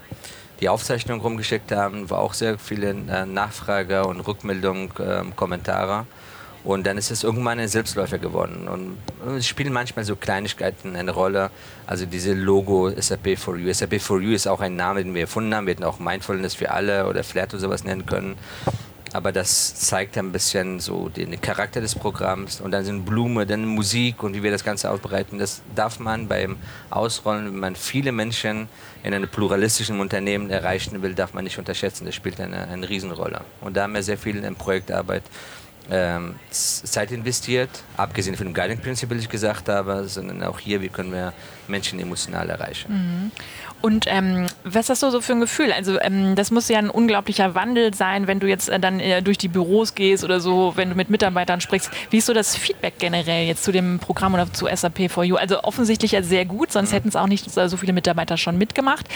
[0.61, 6.07] die Aufzeichnung rumgeschickt haben, war auch sehr viele äh, Nachfrage und Rückmeldungen, äh, Kommentare.
[6.63, 8.69] Und dann ist es irgendwann ein Selbstläufer geworden.
[8.69, 8.99] Und
[9.35, 11.51] es spielen manchmal so Kleinigkeiten eine Rolle.
[11.87, 13.73] Also diese Logo SAP for You.
[13.73, 15.67] SAP for You ist auch ein Name, den wir erfunden haben.
[15.67, 18.37] Wir hätten auch Mindfulness für alle oder Flair oder sowas nennen können.
[19.13, 22.61] Aber das zeigt ein bisschen so den Charakter des Programms.
[22.61, 25.39] Und dann sind Blume, dann Musik und wie wir das Ganze aufbereiten.
[25.39, 26.57] Das darf man beim
[26.91, 28.69] Ausrollen, wenn man viele Menschen
[29.03, 32.07] in einem pluralistischen Unternehmen erreichen will, darf man nicht unterschätzen.
[32.07, 33.41] Das spielt eine, eine Riesenrolle.
[33.61, 35.23] Und da haben wir sehr viel in Projektarbeit
[35.91, 40.81] ähm, Zeit investiert, abgesehen von dem Guiding Principle, das ich gesagt habe, sondern auch hier,
[40.81, 41.33] wie können wir
[41.67, 42.93] Menschen emotional erreichen.
[42.93, 43.31] Mhm.
[43.83, 45.73] Und ähm, was hast du so für ein Gefühl?
[45.73, 49.23] Also ähm, das muss ja ein unglaublicher Wandel sein, wenn du jetzt äh, dann äh,
[49.23, 51.91] durch die Büros gehst oder so, wenn du mit Mitarbeitern sprichst.
[52.11, 55.37] Wie ist so das Feedback generell jetzt zu dem Programm oder zu SAP for You?
[55.37, 56.95] Also offensichtlich ja sehr gut, sonst mhm.
[56.95, 59.07] hätten es auch nicht so viele Mitarbeiter schon mitgemacht.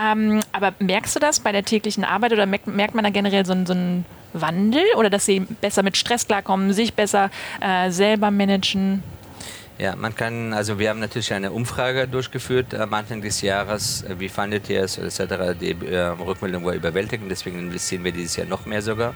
[0.00, 3.44] Ähm, aber merkst du das bei der täglichen Arbeit oder merkt, merkt man da generell
[3.44, 8.30] so, so einen Wandel oder dass sie besser mit Stress klarkommen, sich besser äh, selber
[8.30, 9.02] managen?
[9.76, 14.20] Ja, man kann, also wir haben natürlich eine Umfrage durchgeführt am Anfang des Jahres, äh,
[14.20, 15.58] wie fandet ihr es etc.
[15.60, 19.14] Die äh, Rückmeldung war überwältigend, deswegen investieren wir dieses Jahr noch mehr sogar.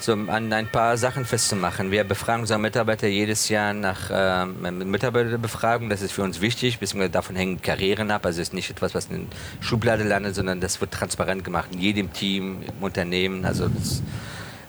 [0.00, 1.90] So, an ein paar Sachen festzumachen.
[1.90, 5.88] Wir befragen unsere Mitarbeiter jedes Jahr nach äh, Mitarbeiterbefragung.
[5.88, 8.24] Das ist für uns wichtig, beziehungsweise davon hängen Karrieren ab.
[8.24, 11.70] Also es ist nicht etwas, was in der Schublade landet, sondern das wird transparent gemacht
[11.72, 13.44] in jedem Team, im Unternehmen.
[13.44, 14.02] Also das,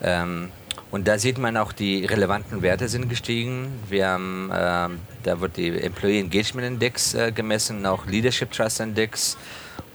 [0.02, 0.50] ähm,
[0.92, 3.68] und da sieht man auch, die relevanten Werte sind gestiegen.
[3.90, 4.90] Wir haben, äh,
[5.24, 9.38] da wird die Employee Engagement Index äh, gemessen, auch Leadership Trust Index.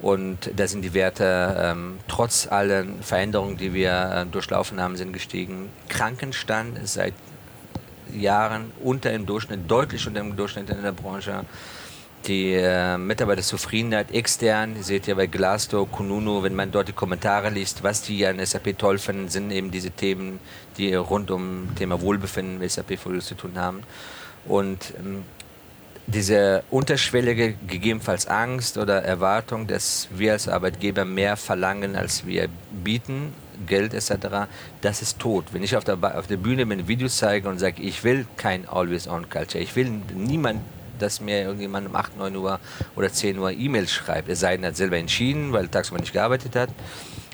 [0.00, 5.12] Und da sind die Werte ähm, trotz allen Veränderungen, die wir äh, durchlaufen haben, sind
[5.12, 5.70] gestiegen.
[5.88, 7.14] Krankenstand ist seit
[8.12, 11.44] Jahren unter dem Durchschnitt, deutlich unter dem Durchschnitt in der Branche
[12.26, 17.50] die äh, Mitarbeiterzufriedenheit extern, ihr seht ja bei Glassdoor, Kununu, wenn man dort die Kommentare
[17.50, 20.40] liest, was die an SAP toll finden, sind eben diese Themen,
[20.78, 23.82] die rund um Thema Wohlbefinden mit SAP zu tun haben.
[24.46, 25.24] Und ähm,
[26.06, 32.48] diese unterschwellige, gegebenenfalls Angst oder Erwartung, dass wir als Arbeitgeber mehr verlangen, als wir
[32.84, 33.32] bieten,
[33.66, 34.48] Geld etc.,
[34.80, 35.46] das ist tot.
[35.52, 38.68] Wenn ich auf der, auf der Bühne mir Videos zeige und sage, ich will kein
[38.68, 40.60] Always-On-Culture, ich will niemand
[40.98, 42.60] dass mir irgendjemand um 8, 9 Uhr
[42.96, 44.28] oder 10 Uhr E-Mails schreibt.
[44.28, 46.70] Es sei denn, er hat selber entschieden, weil tagsüber nicht gearbeitet hat.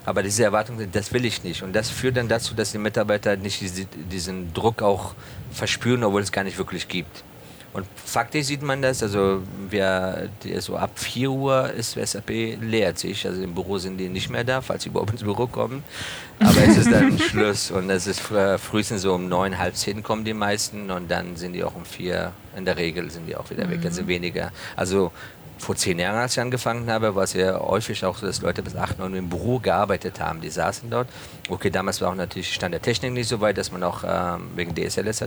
[0.04, 1.62] Aber diese Erwartung, das will ich nicht.
[1.62, 3.62] Und das führt dann dazu, dass die Mitarbeiter nicht
[4.10, 5.14] diesen Druck auch
[5.52, 7.22] verspüren, obwohl es gar nicht wirklich gibt.
[7.72, 10.28] Und faktisch sieht man das, also wir,
[10.58, 12.30] so ab 4 Uhr ist SAP
[12.60, 15.46] leert sich, also im Büro sind die nicht mehr da, falls sie überhaupt ins Büro
[15.46, 15.84] kommen.
[16.40, 20.24] Aber es ist dann Schluss und es ist frühestens so um neun, halb zehn kommen
[20.24, 23.48] die meisten und dann sind die auch um vier, in der Regel sind die auch
[23.50, 24.50] wieder weg, also weniger.
[24.74, 25.12] Also
[25.60, 28.62] vor zehn Jahren, als ich angefangen habe, war es ja häufig auch so, dass Leute
[28.62, 30.40] bis acht, neun im Büro gearbeitet haben.
[30.40, 31.06] Die saßen dort.
[31.50, 34.50] Okay, damals war auch natürlich Stand der Technik nicht so weit, dass man auch ähm,
[34.54, 35.24] wegen DSL etc.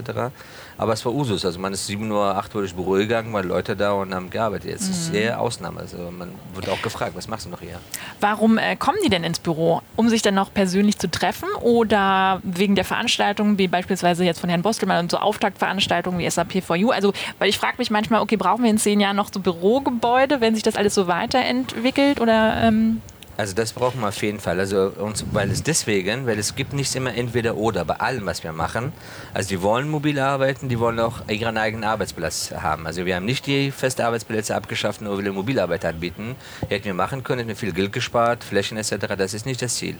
[0.78, 1.44] Aber es war Usus.
[1.44, 4.30] Also man ist sieben Uhr, acht Uhr durchs Büro gegangen, waren Leute da und haben
[4.30, 4.70] gearbeitet.
[4.70, 4.90] Jetzt mhm.
[4.90, 5.80] ist es sehr Ausnahme.
[5.80, 7.78] Also man wird auch gefragt, was machst du noch hier?
[8.20, 9.82] Warum äh, kommen die denn ins Büro?
[9.96, 14.48] Um sich dann noch persönlich zu treffen oder wegen der Veranstaltungen, wie beispielsweise jetzt von
[14.48, 16.90] Herrn Bostelmann und so Auftaktveranstaltungen wie SAP 4U?
[16.90, 19.94] Also, weil ich frage mich manchmal, okay, brauchen wir in zehn Jahren noch so Bürogebäude?
[20.04, 22.20] Gebäude, wenn sich das alles so weiterentwickelt?
[22.20, 23.00] Oder, ähm
[23.36, 24.58] also das brauchen wir auf jeden Fall.
[24.60, 28.44] Also uns, weil es deswegen, weil es gibt nicht immer entweder oder bei allem, was
[28.44, 28.92] wir machen.
[29.32, 32.86] Also die wollen mobil arbeiten, die wollen auch ihren eigenen Arbeitsplatz haben.
[32.86, 36.36] Also wir haben nicht die feste Arbeitsplätze abgeschafft, nur weil wir Mobilarbeit anbieten.
[36.68, 39.14] Hätten wir machen können, hätten wir viel Geld gespart, Flächen etc.
[39.16, 39.96] Das ist nicht das Ziel.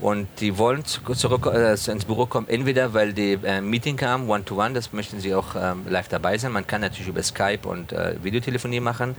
[0.00, 4.70] Und die wollen zurück äh, ins Büro kommen, entweder weil die äh, Meeting haben, One-to-One,
[4.70, 6.52] -one, das möchten sie auch ähm, live dabei sein.
[6.52, 9.14] Man kann natürlich über Skype und äh, Videotelefonie machen,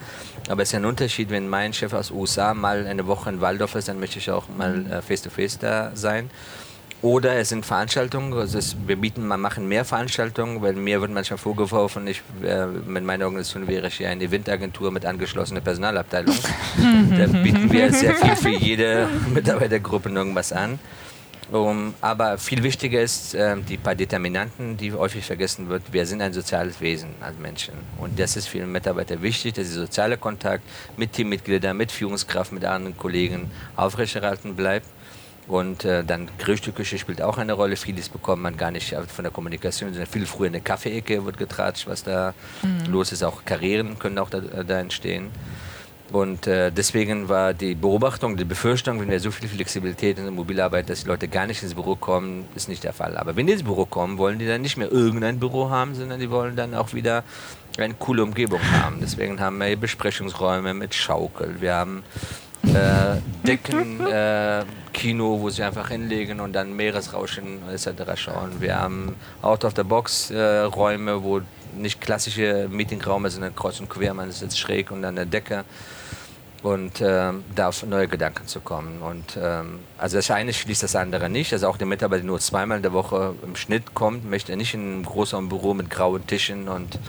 [0.49, 3.75] aber es ist ein Unterschied, wenn mein Chef aus USA mal eine Woche in Waldorf
[3.75, 6.31] ist, dann möchte ich auch mal äh, face-to-face -face da sein.
[7.01, 11.11] Oder es sind Veranstaltungen, also es, wir bieten, man machen mehr Veranstaltungen, weil mir wird
[11.11, 16.35] manchmal vorgeworfen, ich, äh, mit meiner Organisation wäre ich ja eine Eventagentur mit angeschlossener Personalabteilung.
[17.17, 20.77] da bieten wir sehr viel für jede Mitarbeitergruppe irgendwas an.
[21.51, 26.21] Um, aber viel wichtiger ist, äh, die paar Determinanten, die häufig vergessen wird, wir sind
[26.21, 27.73] ein soziales Wesen als Menschen.
[27.97, 30.63] Und das ist für den Mitarbeiter wichtig, dass der soziale Kontakt
[30.95, 34.87] mit Teammitgliedern, mit Führungskraft, mit anderen Kollegen aufrechterhalten bleibt.
[35.51, 37.75] Und äh, dann Grillstückküche spielt auch eine Rolle.
[37.75, 41.37] Vieles bekommt man gar nicht von der Kommunikation, sondern viel früher in der Kaffeeecke wird
[41.37, 42.33] getratscht, was da
[42.63, 42.89] mhm.
[42.89, 43.21] los ist.
[43.21, 45.29] Auch Karrieren können auch da, da entstehen.
[46.13, 50.31] Und äh, deswegen war die Beobachtung, die Befürchtung, wenn wir so viel Flexibilität in der
[50.31, 53.17] Mobilarbeit, dass die Leute gar nicht ins Büro kommen, ist nicht der Fall.
[53.17, 56.21] Aber wenn die ins Büro kommen, wollen die dann nicht mehr irgendein Büro haben, sondern
[56.21, 57.25] die wollen dann auch wieder
[57.77, 58.99] eine coole Umgebung haben.
[59.01, 61.59] Deswegen haben wir Besprechungsräume mit Schaukel.
[61.59, 62.03] Wir haben
[62.63, 68.03] äh, Decken, äh, Kino, wo sie einfach hinlegen und dann Meeresrauschen etc.
[68.15, 68.59] schauen.
[68.59, 71.41] Wir haben Out-of-the-Box-Räume, äh, wo
[71.75, 75.63] nicht klassische Meetingräume sind, kreuz und quer, man sitzt schräg und an der Decke
[76.63, 79.01] und äh, da auf neue Gedanken zu kommen.
[79.01, 81.51] Und ähm, also das eine schließt das andere nicht.
[81.53, 84.73] Also auch der Mitarbeiter, der nur zweimal in der Woche im Schnitt kommt, möchte nicht
[84.73, 86.99] in einem großen Büro mit grauen Tischen und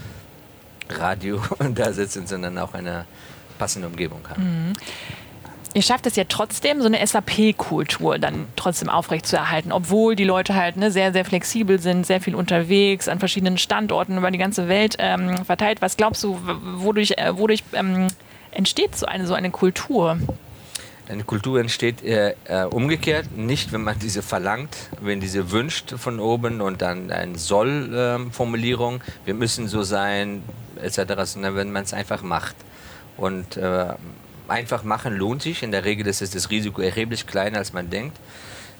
[0.88, 1.42] Radio
[1.74, 3.04] da sitzen, sondern auch eine
[3.58, 4.68] passende Umgebung haben.
[4.68, 4.72] Mhm
[5.74, 10.76] ihr schafft es ja trotzdem, so eine SAP-Kultur dann trotzdem aufrechtzuerhalten, obwohl die Leute halt
[10.76, 14.96] ne, sehr, sehr flexibel sind, sehr viel unterwegs, an verschiedenen Standorten über die ganze Welt
[14.98, 15.80] ähm, verteilt.
[15.80, 16.38] Was glaubst du,
[16.78, 18.08] wodurch, äh, wodurch ähm,
[18.50, 20.18] entsteht so eine, so eine Kultur?
[21.08, 26.20] Eine Kultur entsteht äh, äh, umgekehrt, nicht wenn man diese verlangt, wenn diese wünscht von
[26.20, 30.42] oben und dann eine Soll-Formulierung, äh, wir müssen so sein,
[30.80, 32.54] etc., sondern wenn man es einfach macht.
[33.16, 33.94] Und äh,
[34.48, 35.62] einfach machen lohnt sich.
[35.62, 38.18] In der Regel ist das Risiko erheblich kleiner, als man denkt.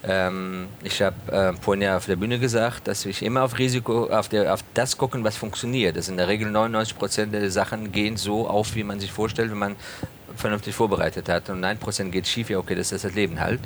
[0.05, 4.07] Ähm, ich habe äh, vorhin ja auf der Bühne gesagt, dass ich immer auf Risiko,
[4.07, 5.97] auf, der, auf das gucken, was funktioniert.
[5.97, 9.51] Das in der Regel 99 Prozent der Sachen gehen so auf, wie man sich vorstellt,
[9.51, 9.77] wenn man
[10.37, 11.49] vernünftig vorbereitet hat.
[11.51, 13.61] Und 9 Prozent geht schief, ja okay, das ist das Leben halt.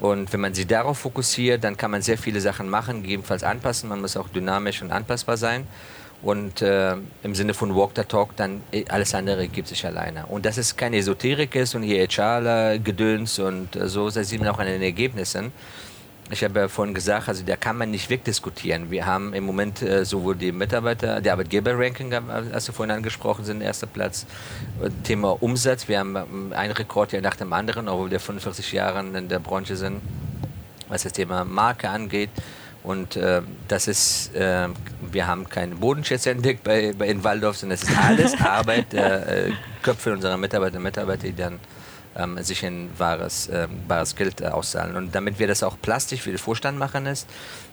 [0.00, 3.90] Und wenn man sich darauf fokussiert, dann kann man sehr viele Sachen machen, gegebenenfalls anpassen.
[3.90, 5.66] Man muss auch dynamisch und anpassbar sein.
[6.22, 10.26] Und äh, im Sinne von Walk the Talk, dann äh, alles andere gibt sich alleine.
[10.26, 14.50] Und dass es keine Esoterik ist und hier HR-Gedöns und äh, so, das sieht man
[14.50, 15.50] auch an den Ergebnissen.
[16.32, 18.90] Ich habe ja vorhin gesagt, also da kann man nicht wegdiskutieren.
[18.90, 22.12] Wir haben im Moment äh, sowohl die Mitarbeiter, die Arbeitgeber-Ranking,
[22.52, 24.26] als Sie vorhin angesprochen sind, erster Platz.
[25.02, 29.00] Thema Umsatz, wir haben ähm, einen Rekord ja nach dem anderen, obwohl wir 45 Jahre
[29.00, 30.02] in der Branche sind,
[30.88, 32.30] was das Thema Marke angeht.
[32.82, 34.68] Und äh, das ist, äh,
[35.10, 39.46] wir haben keine Bodenschätze entdeckt bei, bei in Waldorf, sondern es ist alles Arbeit der
[39.46, 41.58] äh, Köpfe unserer Mitarbeiter und Mitarbeiter, die dann
[42.16, 44.96] ähm, sich in wahres, ähm, wahres Geld äh, auszahlen.
[44.96, 47.28] Und damit wir das auch plastisch für den Vorstand machen ist,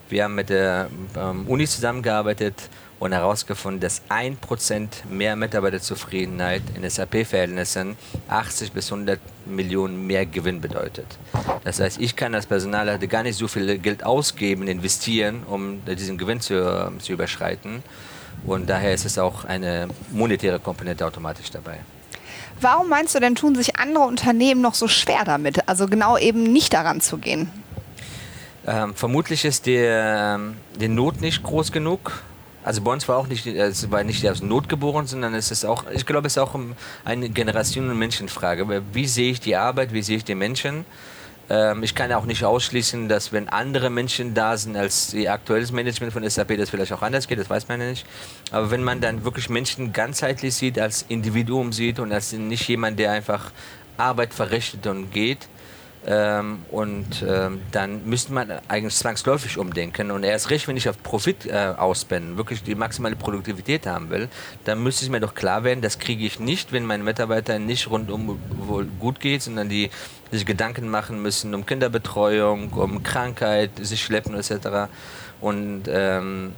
[0.10, 7.96] wir haben mit der ähm, Uni zusammengearbeitet und herausgefunden, dass 1% mehr Mitarbeiterzufriedenheit in SAP-Verhältnissen
[8.28, 11.06] 80 bis 100 Millionen mehr Gewinn bedeutet.
[11.64, 16.18] Das heißt, ich kann als Personalleiter gar nicht so viel Geld ausgeben, investieren, um diesen
[16.18, 17.84] Gewinn zu, zu überschreiten.
[18.46, 21.80] Und daher ist es auch eine monetäre Komponente automatisch dabei.
[22.60, 26.44] Warum meinst du denn, tun sich andere Unternehmen noch so schwer damit, also genau eben
[26.44, 27.52] nicht daran zu gehen?
[28.68, 32.12] Ähm, vermutlich ist die, ähm, die Not nicht groß genug
[32.68, 35.86] also uns war auch nicht, es war nicht aus Not geboren, sondern es ist auch,
[35.90, 36.54] ich glaube, es ist auch
[37.06, 38.84] eine Generation- und Menschenfrage.
[38.92, 40.84] Wie sehe ich die Arbeit, wie sehe ich die Menschen?
[41.50, 45.72] Ähm, ich kann auch nicht ausschließen, dass wenn andere Menschen da sind als die aktuelles
[45.72, 48.06] Management von SAP, das vielleicht auch anders geht, das weiß man ja nicht.
[48.52, 53.00] Aber wenn man dann wirklich Menschen ganzheitlich sieht, als Individuum sieht und als nicht jemand,
[53.00, 53.52] der einfach
[53.96, 55.48] Arbeit verrichtet und geht,
[56.10, 60.10] ähm, und ähm, dann müsste man eigentlich zwangsläufig umdenken.
[60.10, 64.30] Und erst recht, wenn ich auf Profit äh, ausspenden, wirklich die maximale Produktivität haben will,
[64.64, 67.90] dann müsste es mir doch klar werden, das kriege ich nicht, wenn meinen Mitarbeitern nicht
[67.90, 69.90] rundum wohl gut geht, sondern die
[70.32, 74.90] sich Gedanken machen müssen um Kinderbetreuung, um Krankheit, sich schleppen etc.
[75.42, 76.54] Und ähm,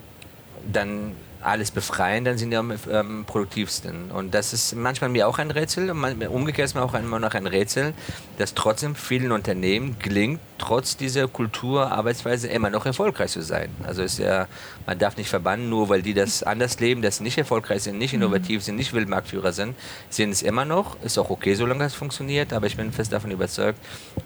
[0.72, 4.12] dann alles befreien, dann sind die am ähm, produktivsten.
[4.12, 5.90] Und das ist manchmal mir auch ein Rätsel.
[5.90, 7.94] Und umgekehrt ist mir auch immer noch ein Rätsel,
[8.38, 13.70] dass trotzdem vielen Unternehmen gelingt, trotz dieser Kultur, Arbeitsweise immer noch erfolgreich zu sein.
[13.84, 14.48] Also ist ja,
[14.86, 17.98] man darf nicht verbannen, nur weil die das anders leben, dass sie nicht erfolgreich sind,
[17.98, 19.76] nicht innovativ sind, nicht Weltmarktführer sind,
[20.10, 21.02] sind es immer noch.
[21.04, 22.52] Ist auch okay, solange das funktioniert.
[22.52, 23.80] Aber ich bin fest davon überzeugt,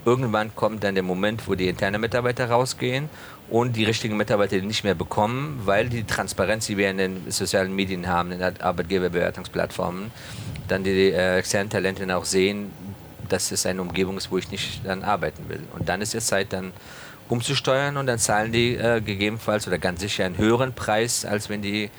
[0.06, 3.10] irgendwann kommt dann der Moment, wo die internen Mitarbeiter rausgehen
[3.54, 7.76] und die richtigen Mitarbeiter nicht mehr bekommen, weil die Transparenz, die wir in den sozialen
[7.76, 10.10] Medien haben, in den Arbeitgeberbewertungsplattformen,
[10.68, 12.72] dann die äh, externen Talente auch sehen,
[13.30, 15.60] dass es eine Umgebung ist, wo ich nicht dann arbeiten will.
[15.78, 16.74] Und dann ist es Zeit, dann
[17.30, 21.62] umzusteuern und dann zahlen die äh, gegebenenfalls oder ganz sicher einen höheren Preis, als wenn
[21.62, 21.92] die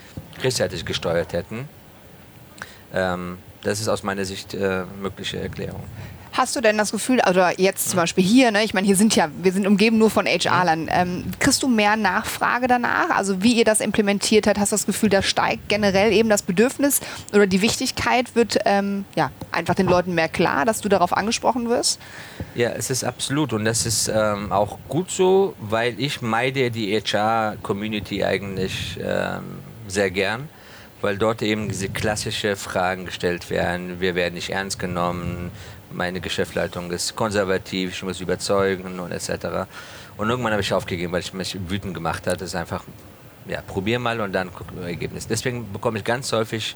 [0.43, 1.69] rechtzeitig gesteuert hätten.
[2.93, 5.85] Ähm, das ist aus meiner Sicht äh, mögliche Erklärung.
[6.35, 9.15] Hast du denn das Gefühl, also jetzt zum Beispiel hier, ne, ich meine, hier sind
[9.15, 13.09] ja, wir sind umgeben nur von HR-Lern, ähm, kriegst du mehr Nachfrage danach?
[13.09, 16.43] Also wie ihr das implementiert habt, hast du das Gefühl, da steigt generell eben das
[16.43, 16.99] Bedürfnis
[17.31, 21.69] oder die Wichtigkeit wird ähm, ja, einfach den Leuten mehr klar, dass du darauf angesprochen
[21.69, 22.01] wirst?
[22.53, 26.99] Ja, es ist absolut und das ist ähm, auch gut so, weil ich meide die
[26.99, 30.49] HR-Community eigentlich ähm, sehr gern
[31.01, 33.99] weil dort eben diese klassischen Fragen gestellt werden.
[33.99, 35.51] Wir werden nicht ernst genommen,
[35.95, 39.67] meine Geschäftsleitung ist konservativ, ich muss überzeugen und etc.
[40.17, 42.41] Und irgendwann habe ich aufgegeben, weil ich mich wütend gemacht hat.
[42.41, 42.83] Das ist einfach,
[43.47, 45.27] ja, probier mal und dann guck Ergebnis.
[45.27, 46.75] Deswegen bekomme ich ganz häufig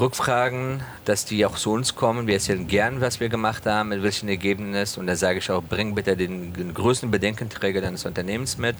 [0.00, 2.26] Rückfragen, dass die auch zu uns kommen.
[2.26, 5.00] Wir erzählen gern, was wir gemacht haben, mit welchen Ergebnissen.
[5.00, 8.76] Und da sage ich auch, bring bitte den, den größten Bedenkenträger deines Unternehmens mit,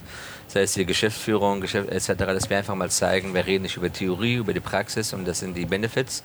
[0.48, 3.92] sei es die Geschäftsführung Geschäft, etc., dass wir einfach mal zeigen, wir reden nicht über
[3.92, 6.22] Theorie, über die Praxis und das sind die Benefits.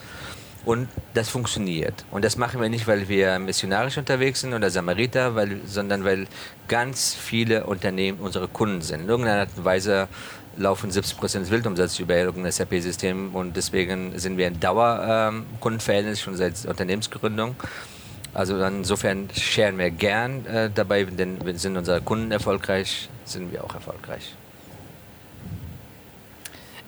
[0.67, 2.03] Und das funktioniert.
[2.12, 6.27] Und das machen wir nicht, weil wir missionarisch unterwegs sind oder Samariter, weil, sondern weil
[6.67, 9.03] ganz viele Unternehmen unsere Kunden sind.
[9.03, 10.10] In irgendeiner Art und Weise
[10.58, 16.23] laufen 70 Prozent des Weltumsatzes über irgendein SAP-System und deswegen sind wir ein Dauerkundenverhältnis ähm,
[16.25, 17.56] schon seit Unternehmensgründung.
[18.34, 23.73] Also insofern scheren wir gern äh, dabei, denn sind unsere Kunden erfolgreich, sind wir auch
[23.73, 24.36] erfolgreich.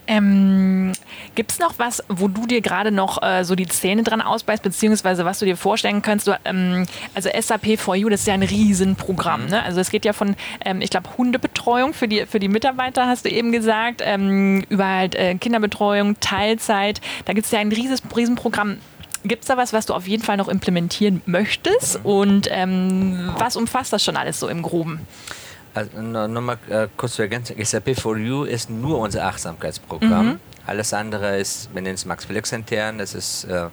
[0.09, 0.91] Ähm,
[1.35, 4.63] Gibt es noch was, wo du dir gerade noch äh, so die Zähne dran ausbeißt,
[4.63, 6.27] beziehungsweise was du dir vorstellen kannst?
[6.27, 9.43] Du, ähm, also SAP for You, das ist ja ein Riesenprogramm.
[9.43, 9.49] Mhm.
[9.49, 9.63] Ne?
[9.63, 13.25] Also es geht ja von, ähm, ich glaube, Hundebetreuung für die, für die Mitarbeiter, hast
[13.25, 17.01] du eben gesagt, ähm, über halt äh, Kinderbetreuung, Teilzeit.
[17.25, 18.77] Da gibt es ja ein riesiges Riesenprogramm.
[19.25, 21.99] Gibt es da was, was du auf jeden Fall noch implementieren möchtest?
[21.99, 22.05] Mhm.
[22.05, 25.01] Und ähm, was umfasst das schon alles so im Groben?
[25.79, 30.25] Also nochmal äh, kurz zu ergänzen, SAP for You ist nur unser Achtsamkeitsprogramm.
[30.25, 30.39] Mhm.
[30.65, 33.67] Alles andere ist, wir nennen es Max Felix intern, das ist äh,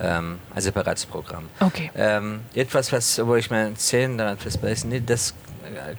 [0.00, 1.44] ähm, ein separates Programm.
[1.60, 1.90] Okay.
[1.94, 5.34] Ähm, etwas, was, wo ich meine Zähne daran festbeiße, nee, das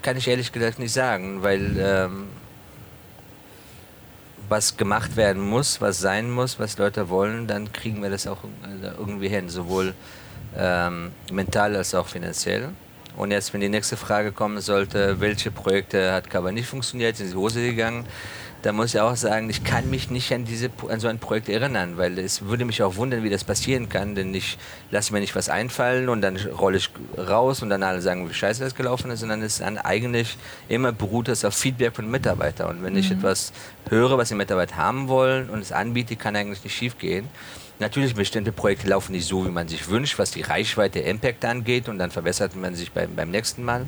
[0.01, 2.25] kann ich ehrlich gesagt nicht sagen, weil ähm,
[4.49, 8.43] was gemacht werden muss, was sein muss, was Leute wollen, dann kriegen wir das auch
[8.43, 9.93] äh, irgendwie hin, sowohl
[10.57, 12.69] ähm, mental als auch finanziell.
[13.15, 17.29] Und jetzt, wenn die nächste Frage kommen sollte, welche Projekte hat Kaba nicht funktioniert, sind
[17.29, 18.05] sie Hose gegangen,
[18.63, 21.49] da muss ich auch sagen, ich kann mich nicht an, diese, an so ein Projekt
[21.49, 24.57] erinnern, weil es würde mich auch wundern, wie das passieren kann, denn ich
[24.89, 28.33] lasse mir nicht was einfallen und dann rolle ich raus und dann alle sagen, wie
[28.33, 30.37] scheiße das gelaufen ist, sondern es ist dann eigentlich
[30.69, 32.77] immer beruht das auf Feedback von Mitarbeitern.
[32.77, 32.99] Und wenn mhm.
[32.99, 33.51] ich etwas
[33.89, 37.27] höre, was die Mitarbeiter haben wollen und es anbiete, kann eigentlich nicht schief gehen.
[37.79, 41.89] Natürlich, bestimmte Projekte laufen nicht so, wie man sich wünscht, was die Reichweite, Impact angeht
[41.89, 43.85] und dann verbessert man sich beim, beim nächsten Mal.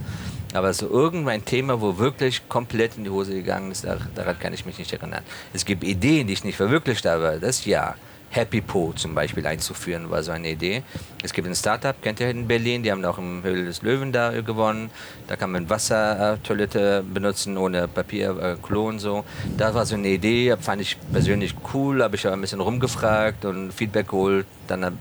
[0.53, 4.65] Aber so irgendein Thema, wo wirklich komplett in die Hose gegangen ist, daran kann ich
[4.65, 5.23] mich nicht erinnern.
[5.53, 7.95] Es gibt Ideen, die ich nicht verwirklicht habe, das ja.
[8.35, 10.83] Happy Po zum Beispiel einzuführen, war so eine Idee.
[11.23, 14.11] Es gibt ein Startup, kennt ihr in Berlin, die haben auch im Höhle des Löwen
[14.11, 14.89] da gewonnen.
[15.27, 19.23] Da kann man Wassertoilette benutzen ohne Papier, äh, Klon so.
[19.57, 23.45] Das war so eine Idee, fand ich persönlich cool, habe ich aber ein bisschen rumgefragt
[23.45, 24.45] und Feedback geholt.
[24.67, 24.97] Dann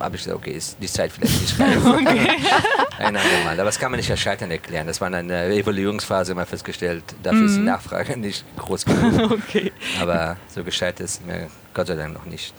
[0.00, 1.84] habe ich gesagt, okay, ist die Zeit vielleicht nicht reif.
[1.86, 2.28] okay.
[2.98, 3.54] Ein andermal.
[3.54, 4.86] Aber das kann man nicht als Scheitern erklären.
[4.86, 7.04] Das war eine Evaluierungsphase immer festgestellt.
[7.22, 7.46] Dafür mhm.
[7.46, 7.66] ist die mhm.
[7.66, 9.32] Nachfrage nicht groß genug.
[9.48, 9.72] okay.
[10.00, 12.54] Aber so gescheit ist mir Gott sei Dank noch nicht.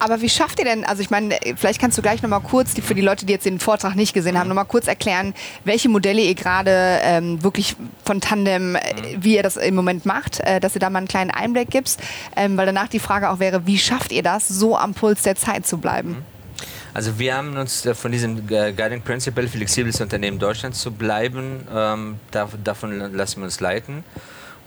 [0.00, 2.82] Aber wie schafft ihr denn, also ich meine, vielleicht kannst du gleich nochmal kurz, die,
[2.82, 5.34] für die Leute, die jetzt den Vortrag nicht gesehen haben, nochmal kurz erklären,
[5.64, 8.80] welche Modelle ihr gerade ähm, wirklich von Tandem, äh,
[9.18, 12.00] wie ihr das im Moment macht, äh, dass ihr da mal einen kleinen Einblick gibst,
[12.36, 15.34] ähm, weil danach die Frage auch wäre, wie schafft ihr das, so am Puls der
[15.34, 16.10] Zeit zu bleiben?
[16.10, 16.38] Mhm.
[16.94, 22.20] Also wir haben uns äh, von diesem Guiding Principle, flexibles Unternehmen Deutschlands zu bleiben, ähm,
[22.30, 24.04] davon lassen wir uns leiten.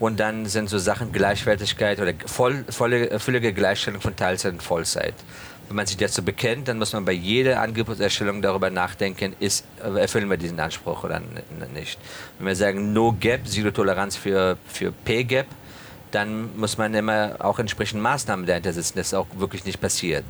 [0.02, 5.14] Und dann sind so Sachen Gleichwertigkeit oder voll, volle, völlige Gleichstellung von Teilzeit und Vollzeit.
[5.68, 10.28] Wenn man sich dazu bekennt, dann muss man bei jeder Angebotserstellung darüber nachdenken, ist, erfüllen
[10.28, 11.22] wir diesen Anspruch oder
[11.76, 12.00] nicht.
[12.40, 15.46] Wenn wir sagen No Gap, Zero Toleranz für, für Pay Gap,
[16.10, 20.26] dann muss man immer auch entsprechend Maßnahmen dahinter setzen, dass auch wirklich nicht passiert.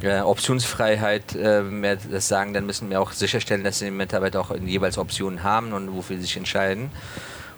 [0.00, 4.38] Äh, Optionsfreiheit, äh, wenn wir das sagen, dann müssen wir auch sicherstellen, dass die Mitarbeiter
[4.38, 6.92] auch jeweils Optionen haben und wofür sie sich entscheiden.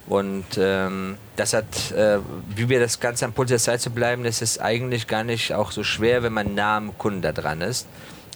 [0.07, 2.19] Und ähm, das hat, äh,
[2.55, 5.55] wie wir das Ganze am Puls der Zeit zu bleiben, das ist eigentlich gar nicht
[5.55, 7.87] auch so schwer, wenn man nah am Kunden da dran ist.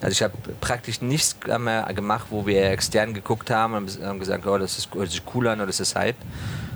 [0.01, 4.47] Also ich habe praktisch nichts mehr gemacht, wo wir extern geguckt haben und haben gesagt,
[4.47, 6.15] oh, das ist, das ist cool an oder das ist Hype,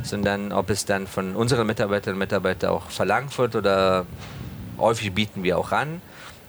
[0.04, 4.06] sondern ob es dann von unseren Mitarbeiterinnen und Mitarbeitern auch verlangt wird oder
[4.78, 6.02] häufig bieten wir auch an.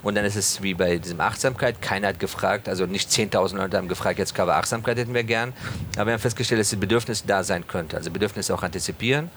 [0.05, 3.79] Und dann ist es wie bei diesem Achtsamkeit, keiner hat gefragt, also nicht 10.000 Leute
[3.79, 5.55] haben gefragt, jetzt Cover Achtsamkeit hätten wir gern,
[5.97, 9.31] aber wir haben festgestellt, dass das Bedürfnis da sein könnte, also Bedürfnisse auch antizipieren.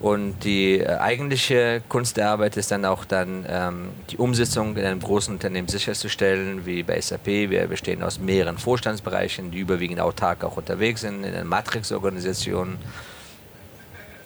[0.00, 4.84] Und die äh, eigentliche Kunst der Arbeit ist dann auch dann ähm, die Umsetzung in
[4.84, 7.26] einem großen Unternehmen sicherzustellen, wie bei SAP.
[7.26, 12.78] Wir bestehen aus mehreren Vorstandsbereichen, die überwiegend autark auch unterwegs sind, in einer Matrix-Organisation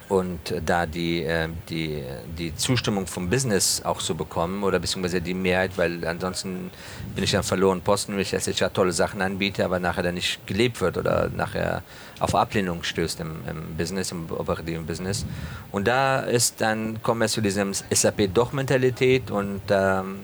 [0.08, 2.02] und da die, äh, die,
[2.38, 6.70] die Zustimmung vom Business auch zu bekommen oder beziehungsweise die Mehrheit, weil ansonsten
[7.14, 10.14] bin ich dann verloren Posten, wenn ich jetzt ja tolle Sachen anbiete, aber nachher dann
[10.14, 11.82] nicht gelebt wird oder nachher
[12.20, 15.26] auf Ablehnung stößt im, im Business, im operativen Business.
[15.72, 20.20] Und da ist dann, kommen wir zu diesem SAP-Doch-Mentalität und ähm,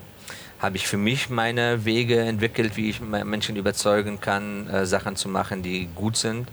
[0.60, 5.28] habe ich für mich meine Wege entwickelt, wie ich Menschen überzeugen kann, äh, Sachen zu
[5.28, 6.48] machen, die gut sind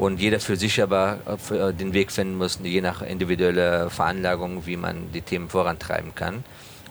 [0.00, 1.18] und jeder für sich aber
[1.50, 6.42] äh, den Weg finden muss, je nach individueller Veranlagung, wie man die Themen vorantreiben kann.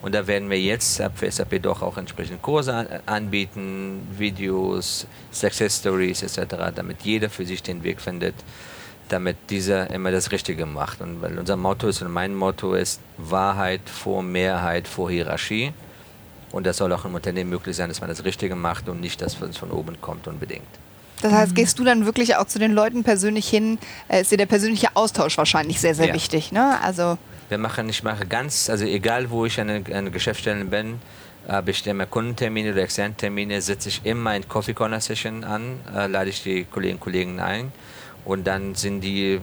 [0.03, 6.21] Und da werden wir jetzt für SAP doch auch entsprechende Kurse anbieten, Videos, Success Stories
[6.21, 8.35] etc., damit jeder für sich den Weg findet,
[9.09, 11.01] damit dieser immer das Richtige macht.
[11.01, 15.73] Und weil unser Motto ist und mein Motto ist Wahrheit vor Mehrheit vor Hierarchie.
[16.51, 19.19] Und das soll auch im Unternehmen möglich sein, dass man das Richtige macht und nicht
[19.19, 20.78] das, was von oben kommt unbedingt.
[21.21, 23.77] Das heißt, gehst du dann wirklich auch zu den Leuten persönlich hin?
[24.07, 26.13] Äh, ist dir der persönliche Austausch wahrscheinlich sehr, sehr ja.
[26.13, 26.81] wichtig, ne?
[26.81, 27.17] Also
[27.49, 30.99] wir machen, ich mache ganz, also egal wo ich an einer Geschäftsstelle bin,
[31.47, 36.05] habe ich immer Kundentermine oder Externtermine, setze ich immer ein Coffee Corner Session an, äh,
[36.05, 37.71] lade ich die Kolleginnen und Kollegen ein
[38.23, 39.41] und dann sind die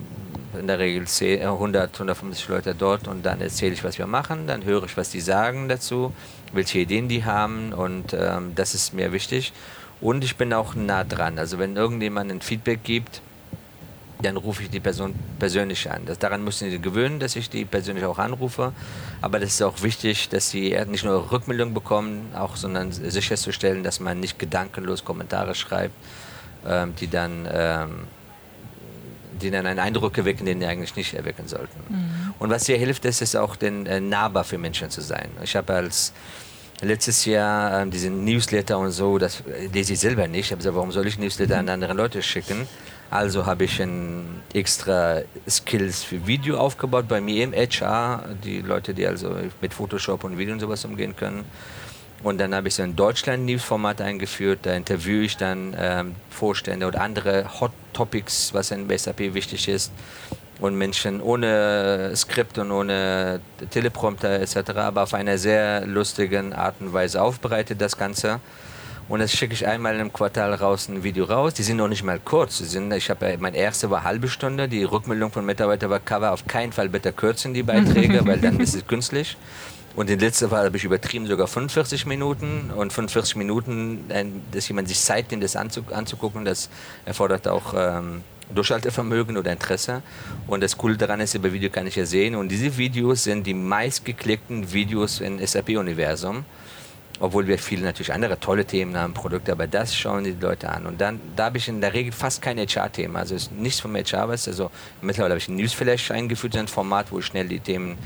[0.56, 4.64] in der Regel 100, 150 Leute dort und dann erzähle ich, was wir machen, dann
[4.64, 6.12] höre ich, was die sagen dazu,
[6.52, 9.52] welche Ideen die haben und ähm, das ist mir wichtig.
[10.00, 11.38] Und ich bin auch nah dran.
[11.38, 13.22] Also wenn irgendjemand ein Feedback gibt,
[14.22, 16.06] dann rufe ich die Person persönlich an.
[16.06, 18.72] Das, daran müssen sie gewöhnen, dass ich die persönlich auch anrufe.
[19.20, 24.00] Aber das ist auch wichtig, dass sie nicht nur Rückmeldung bekommen, auch, sondern sicherzustellen, dass
[24.00, 25.94] man nicht gedankenlos Kommentare schreibt,
[26.66, 27.90] ähm, die dann ähm,
[29.40, 31.78] die dann einen Eindruck erwecken, den die eigentlich nicht erwecken sollten.
[31.88, 32.34] Mhm.
[32.38, 35.28] Und was hier hilft, ist es auch, den, äh, nahbar für Menschen zu sein.
[35.42, 36.12] Ich habe als
[36.80, 40.46] letztes Jahr ähm, diesen Newsletter und so, das lese ich selber nicht.
[40.46, 42.66] Ich habe gesagt, warum soll ich Newsletter an andere Leute schicken?
[43.10, 48.94] Also habe ich ein extra Skills für Video aufgebaut bei mir im HR, die Leute,
[48.94, 51.44] die also mit Photoshop und Video und sowas umgehen können.
[52.22, 54.60] Und dann habe ich so ein Deutschland-News-Format eingeführt.
[54.62, 59.92] Da interviewe ich dann ähm, Vorstände oder andere Hot Topics, was in SAP wichtig ist
[60.60, 63.40] und Menschen ohne Skript und ohne
[63.70, 68.40] Teleprompter etc., aber auf eine sehr lustige Art und Weise aufbereitet das Ganze.
[69.08, 71.54] Und das schicke ich einmal im Quartal raus ein Video raus.
[71.54, 72.58] Die sind noch nicht mal kurz.
[72.58, 74.68] Die sind, ich habe mein erste war halbe Stunde.
[74.68, 78.58] Die Rückmeldung von Mitarbeitern war Cover auf keinen Fall bitte kürzen die Beiträge, weil dann
[78.58, 79.36] ist es künstlich.
[79.94, 82.72] Und den letzten Fall habe ich übertrieben, sogar 45 Minuten.
[82.74, 84.10] Und 45 Minuten,
[84.50, 86.68] dass jemand sich Zeit nimmt, das anzugucken, das
[87.04, 88.22] erfordert auch ähm,
[88.54, 90.02] Durchhaltevermögen oder Interesse.
[90.46, 92.34] Und das Coole daran ist, über Video kann ich ja sehen.
[92.34, 96.44] Und diese Videos sind die meistgeklickten Videos im SAP-Universum.
[97.18, 100.84] Obwohl wir viele natürlich andere tolle Themen haben, Produkte, aber das schauen die Leute an.
[100.84, 103.20] Und dann, da habe ich in der Regel fast kein HR-Thema.
[103.20, 104.46] Also ist nichts vom HR was.
[104.46, 104.70] Also
[105.00, 107.96] mittlerweile habe ich ein Newsflash eingeführt, ein Format, wo ich schnell die Themen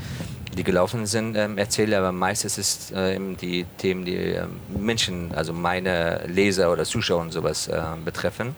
[0.57, 5.53] die gelaufen sind, ähm, erzähle, aber meistens ist äh, die Themen, die äh, Menschen, also
[5.53, 8.55] meine Leser oder Zuschauer und sowas äh, betreffen.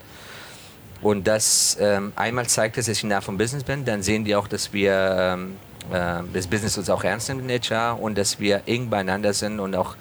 [1.03, 4.35] Und das ähm, einmal zeigt es, dass ich nah vom Business bin, dann sehen die
[4.35, 5.57] auch, dass wir ähm,
[5.91, 9.59] äh, das Business uns auch ernst nimmt in HR und dass wir eng beieinander sind
[9.59, 9.95] und auch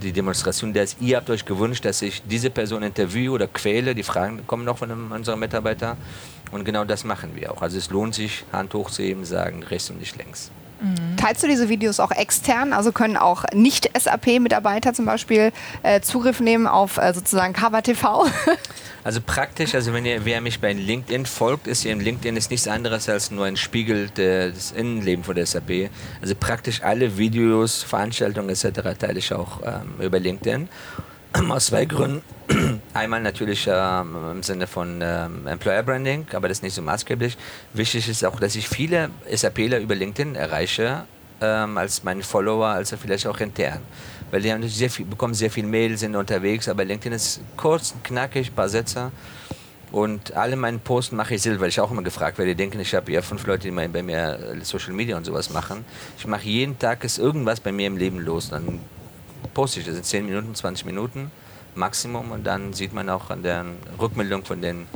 [0.00, 3.94] die Demonstration, dass ihr habt euch gewünscht, dass ich diese Person interviewe oder quäle.
[3.94, 5.96] Die Fragen kommen noch von einem unserer Mitarbeiter.
[6.52, 7.62] Und genau das machen wir auch.
[7.62, 10.50] Also es lohnt sich, Hand hochzuheben, sagen rechts und nicht längs.
[10.84, 11.16] Mhm.
[11.16, 12.72] Teilst du diese Videos auch extern?
[12.72, 18.26] Also können auch Nicht-SAP-Mitarbeiter zum Beispiel äh, Zugriff nehmen auf äh, sozusagen Cover TV?
[19.04, 22.66] Also praktisch, also wenn ihr, wer mich bei LinkedIn folgt, ist eben LinkedIn ist nichts
[22.66, 25.90] anderes als nur ein Spiegel des Innenlebens von der SAP.
[26.22, 28.98] Also praktisch alle Videos, Veranstaltungen etc.
[28.98, 30.70] teile ich auch ähm, über LinkedIn.
[31.50, 32.22] Aus zwei Gründen.
[32.94, 37.36] Einmal natürlich ähm, im Sinne von ähm, Employer Branding, aber das ist nicht so maßgeblich.
[37.72, 41.04] Wichtig ist auch, dass ich viele SAPler über LinkedIn erreiche,
[41.40, 43.80] ähm, als meine Follower, also vielleicht auch intern.
[44.30, 47.94] Weil die haben sehr viel, bekommen sehr viel Mail, sind unterwegs, aber LinkedIn ist kurz,
[48.04, 49.10] knackig, paar Sätze.
[49.90, 52.50] Und alle meine Posts mache ich selber, weil ich auch immer gefragt werde.
[52.52, 55.84] Die denken, ich habe ja fünf Leute, die bei mir Social Media und sowas machen.
[56.18, 58.50] Ich mache jeden Tag ist irgendwas bei mir im Leben los.
[58.50, 58.80] Dann
[59.52, 61.30] poste ich das in 10 Minuten, 20 Minuten
[61.74, 63.64] Maximum und dann sieht man auch an der
[64.00, 64.86] Rückmeldung von den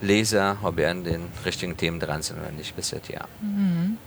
[0.00, 3.26] Leser, ob er an den richtigen Themen dran sind oder nicht bis jetzt, ja.
[3.40, 3.98] Mhm.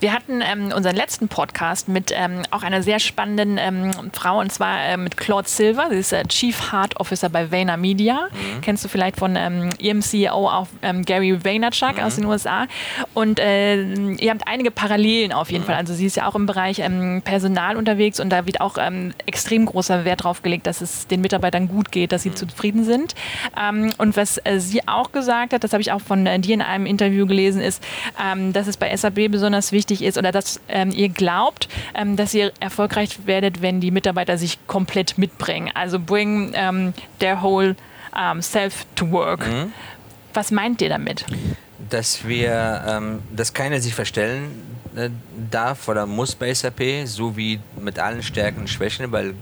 [0.00, 4.52] Wir hatten ähm, unseren letzten Podcast mit ähm, auch einer sehr spannenden ähm, Frau und
[4.52, 5.88] zwar äh, mit Claude Silver.
[5.90, 8.28] Sie ist äh, Chief Heart Officer bei Vayner Media.
[8.30, 8.60] Mhm.
[8.60, 12.02] Kennst du vielleicht von ähm, ihrem CEO auch ähm, Gary Vaynerchuk mhm.
[12.02, 12.66] aus den USA.
[13.12, 15.66] Und äh, ihr habt einige Parallelen auf jeden mhm.
[15.66, 15.76] Fall.
[15.76, 18.78] Also sie ist ja auch im Bereich ähm, Personal unterwegs und da wird auch
[19.26, 22.36] extrem großer Wert drauf gelegt, dass es den Mitarbeitern gut geht, dass sie mhm.
[22.36, 23.14] zufrieden sind.
[23.98, 26.62] und was äh, sie auch gesagt hat, das habe ich auch von äh, dir in
[26.62, 27.82] einem Interview gelesen, ist,
[28.52, 32.34] dass es bei SAP besonders wichtig wichtig ist oder dass ähm, ihr glaubt, ähm, dass
[32.34, 35.70] ihr erfolgreich werdet, wenn die Mitarbeiter sich komplett mitbringen.
[35.74, 37.76] Also bring ähm, their whole
[38.14, 39.46] um, self to work.
[39.46, 39.72] Mhm.
[40.34, 41.24] Was meint ihr damit?
[41.88, 44.62] Dass wir, ähm, dass keiner sich verstellen
[44.94, 45.10] äh,
[45.50, 49.34] darf oder muss bei SAP, so wie mit allen Stärken und Schwächen, weil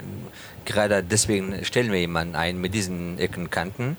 [0.64, 3.97] gerade deswegen stellen wir jemanden ein mit diesen Ecken und Kanten.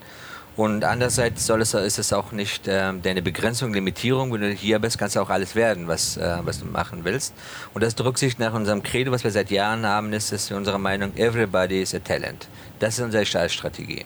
[0.58, 4.34] Und andererseits soll es, ist es auch nicht äh, deine Begrenzung, Limitierung.
[4.34, 7.36] Wenn du hier bist, kannst du auch alles werden, was, äh, was du machen willst.
[7.76, 10.80] Und das drückt sich nach unserem Credo, was wir seit Jahren haben, ist es unserer
[10.80, 12.48] Meinung, everybody is a talent.
[12.80, 14.04] Das ist unsere Strategie.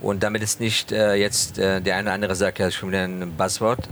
[0.00, 3.04] Und damit ist nicht äh, jetzt äh, der eine oder andere sagt, ja, schon wieder
[3.04, 3.86] ein Buzzword.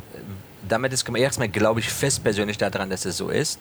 [0.66, 3.60] Damit ist erstmal, glaube ich, fest persönlich daran, dass es so ist.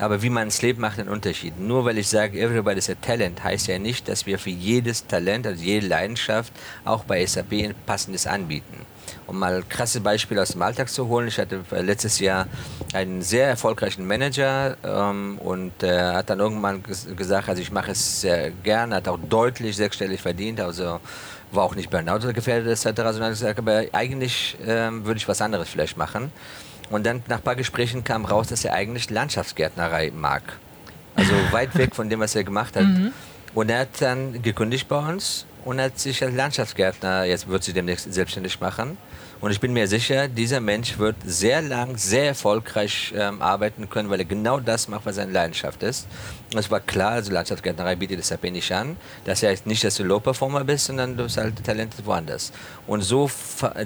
[0.00, 1.60] Aber wie man es lebt, macht einen Unterschied.
[1.60, 5.06] Nur weil ich sage, everybody is a talent, heißt ja nicht, dass wir für jedes
[5.06, 6.52] Talent, also jede Leidenschaft,
[6.84, 8.86] auch bei SAP ein passendes anbieten.
[9.26, 11.28] Um mal krasse Beispiele aus dem Alltag zu holen.
[11.28, 12.46] Ich hatte letztes Jahr
[12.94, 16.82] einen sehr erfolgreichen Manager ähm, und äh, hat dann irgendwann
[17.16, 21.00] gesagt, also ich mache es sehr gern, hat auch deutlich sechsstellig verdient, also
[21.52, 25.68] war auch nicht Burnout gefährdet etc., sondern gesagt, aber eigentlich ähm, würde ich was anderes
[25.68, 26.32] vielleicht machen.
[26.90, 30.42] Und dann nach ein paar Gesprächen kam raus, dass er eigentlich Landschaftsgärtnerei mag.
[31.14, 32.84] Also weit weg von dem, was er gemacht hat.
[32.84, 33.12] Mhm.
[33.54, 37.72] Und er hat dann gekündigt bei uns und hat sich als Landschaftsgärtner, jetzt wird sie
[37.72, 38.96] demnächst selbstständig machen.
[39.40, 44.10] Und ich bin mir sicher, dieser Mensch wird sehr lang, sehr erfolgreich ähm, arbeiten können,
[44.10, 46.06] weil er genau das macht, was seine Leidenschaft ist.
[46.52, 50.04] Und es war klar, also Landschaftsgärtnerei bietet deshalb nicht an, dass er nicht, dass du
[50.04, 52.52] Low-Performer bist, sondern du bist halt Talent woanders.
[52.86, 53.30] Und so,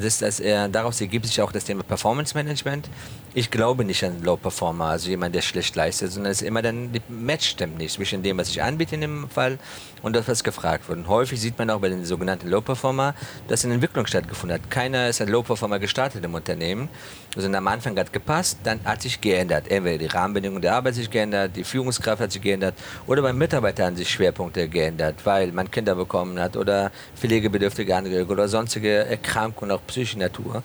[0.00, 2.88] das, das, äh, daraus ergibt sich auch das Thema Performance Management.
[3.37, 6.93] Ich glaube nicht an Low-Performer, also jemand, der schlecht leistet, sondern es ist immer dann,
[6.93, 9.59] die Match stimmt nicht zwischen dem, was ich anbiete in dem Fall
[10.03, 11.01] und das, was gefragt wird.
[11.01, 13.16] Und häufig sieht man auch bei den sogenannten Low-Performer,
[13.49, 14.70] dass eine Entwicklung stattgefunden hat.
[14.70, 16.89] Keiner ist ein Low-Performer gestartet im Unternehmen,
[17.35, 19.66] sondern am Anfang hat gepasst, dann hat sich geändert.
[19.66, 22.76] Entweder die Rahmenbedingungen der Arbeit sich geändert, die Führungskraft hat sich geändert
[23.09, 28.30] oder beim Mitarbeiter haben sich Schwerpunkte geändert, weil man Kinder bekommen hat oder pflegebedürftige Angehörige
[28.30, 30.62] oder sonstige Erkrankungen, auch psychischer Natur.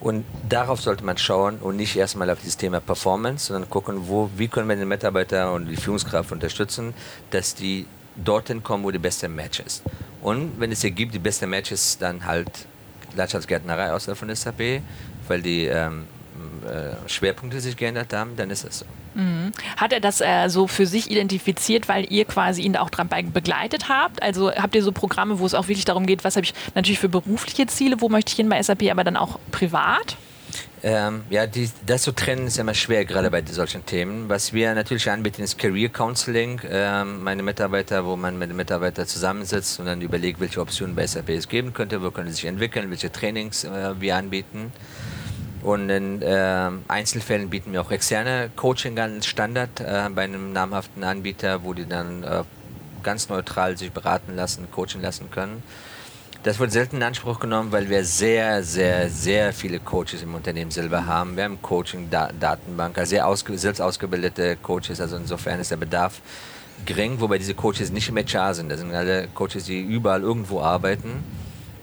[0.00, 4.30] Und darauf sollte man schauen und nicht erstmal auf dieses Thema Performance, sondern gucken, wo,
[4.36, 6.94] wie können wir den Mitarbeiter und die Führungskraft unterstützen,
[7.30, 7.86] dass die
[8.16, 9.82] dorthin kommen, wo die beste Match ist.
[10.22, 12.50] Und wenn es hier gibt, die beste Match ist dann halt
[13.14, 14.82] Landschaftsgärtnerei außerhalb von SAP,
[15.28, 16.06] weil die ähm,
[16.64, 18.86] äh, Schwerpunkte sich geändert haben, dann ist es so.
[19.14, 19.52] Mhm.
[19.76, 23.88] Hat er das äh, so für sich identifiziert, weil ihr quasi ihn auch dabei begleitet
[23.88, 24.22] habt?
[24.22, 26.98] Also habt ihr so Programme, wo es auch wirklich darum geht, was habe ich natürlich
[26.98, 30.16] für berufliche Ziele, wo möchte ich hin bei SAP, aber dann auch privat?
[30.82, 34.28] Ähm, ja, die, das zu trennen ist immer schwer, gerade bei solchen Themen.
[34.28, 36.60] Was wir natürlich anbieten, ist Career Counseling.
[36.70, 41.06] Ähm, meine Mitarbeiter, wo man mit den Mitarbeitern zusammensitzt und dann überlegt, welche Optionen bei
[41.06, 44.72] SAP es geben könnte, wo können sie sich entwickeln, welche Trainings äh, wir anbieten.
[45.62, 51.04] Und in äh, Einzelfällen bieten wir auch externe Coaching an, Standard äh, bei einem namhaften
[51.04, 52.44] Anbieter, wo die dann äh,
[53.02, 55.62] ganz neutral sich beraten lassen, coachen lassen können.
[56.42, 60.70] Das wird selten in Anspruch genommen, weil wir sehr, sehr, sehr viele Coaches im Unternehmen
[60.70, 61.36] selber haben.
[61.36, 66.22] Wir haben Coaching-Datenbank, also sehr ausge selbst ausgebildete Coaches, also insofern ist der Bedarf
[66.86, 68.70] gering, wobei diese Coaches nicht im HR sind.
[68.70, 71.22] Das sind alle Coaches, die überall irgendwo arbeiten.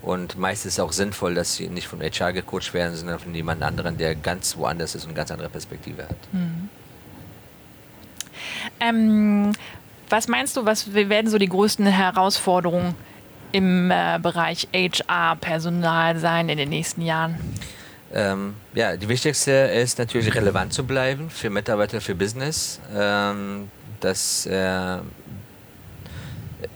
[0.07, 3.35] Und meist ist es auch sinnvoll, dass sie nicht von HR gecoacht werden, sondern von
[3.35, 6.15] jemand anderen, der ganz woanders ist und eine ganz andere Perspektive hat.
[6.31, 6.69] Mhm.
[8.79, 9.51] Ähm,
[10.07, 12.95] was meinst du, was werden so die größten Herausforderungen
[13.51, 17.35] im äh, Bereich HR-Personal sein in den nächsten Jahren?
[18.13, 22.79] Ähm, ja, die wichtigste ist natürlich relevant zu bleiben für Mitarbeiter, für Business.
[22.95, 24.99] Ähm, dass äh,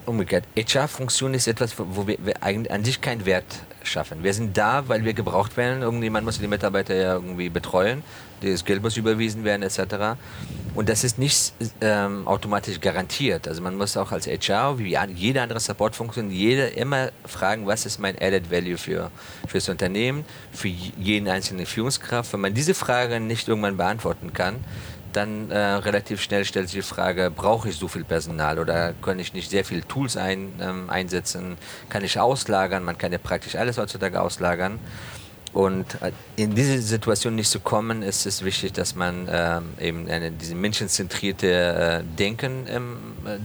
[0.06, 3.46] umgekehrt, HR-Funktion ist etwas, wo wir, wir eigentlich an sich keinen Wert
[3.84, 4.24] schaffen.
[4.24, 5.82] Wir sind da, weil wir gebraucht werden.
[5.82, 8.04] Irgendjemand muss die Mitarbeiter ja irgendwie betreuen.
[8.42, 10.18] Das Geld muss überwiesen werden, etc.
[10.74, 13.48] Und das ist nicht ähm, automatisch garantiert.
[13.48, 18.00] Also man muss auch als HR, wie jede andere Supportfunktion, jeder immer fragen, was ist
[18.00, 19.12] mein Added Value für,
[19.48, 22.34] für das Unternehmen, für jeden einzelnen Führungskraft.
[22.34, 24.56] Wenn man diese Frage nicht irgendwann beantworten kann,
[25.14, 29.20] dann äh, relativ schnell stellt sich die Frage, brauche ich so viel Personal oder kann
[29.20, 31.58] ich nicht sehr viele Tools ein, ähm, einsetzen,
[31.90, 34.80] kann ich auslagern, man kann ja praktisch alles heutzutage auslagern.
[35.54, 40.10] Und äh, in diese Situation nicht zu kommen, ist es wichtig, dass man ähm, eben
[40.10, 42.98] eine, diese menschenzentrierte äh, Denken ähm,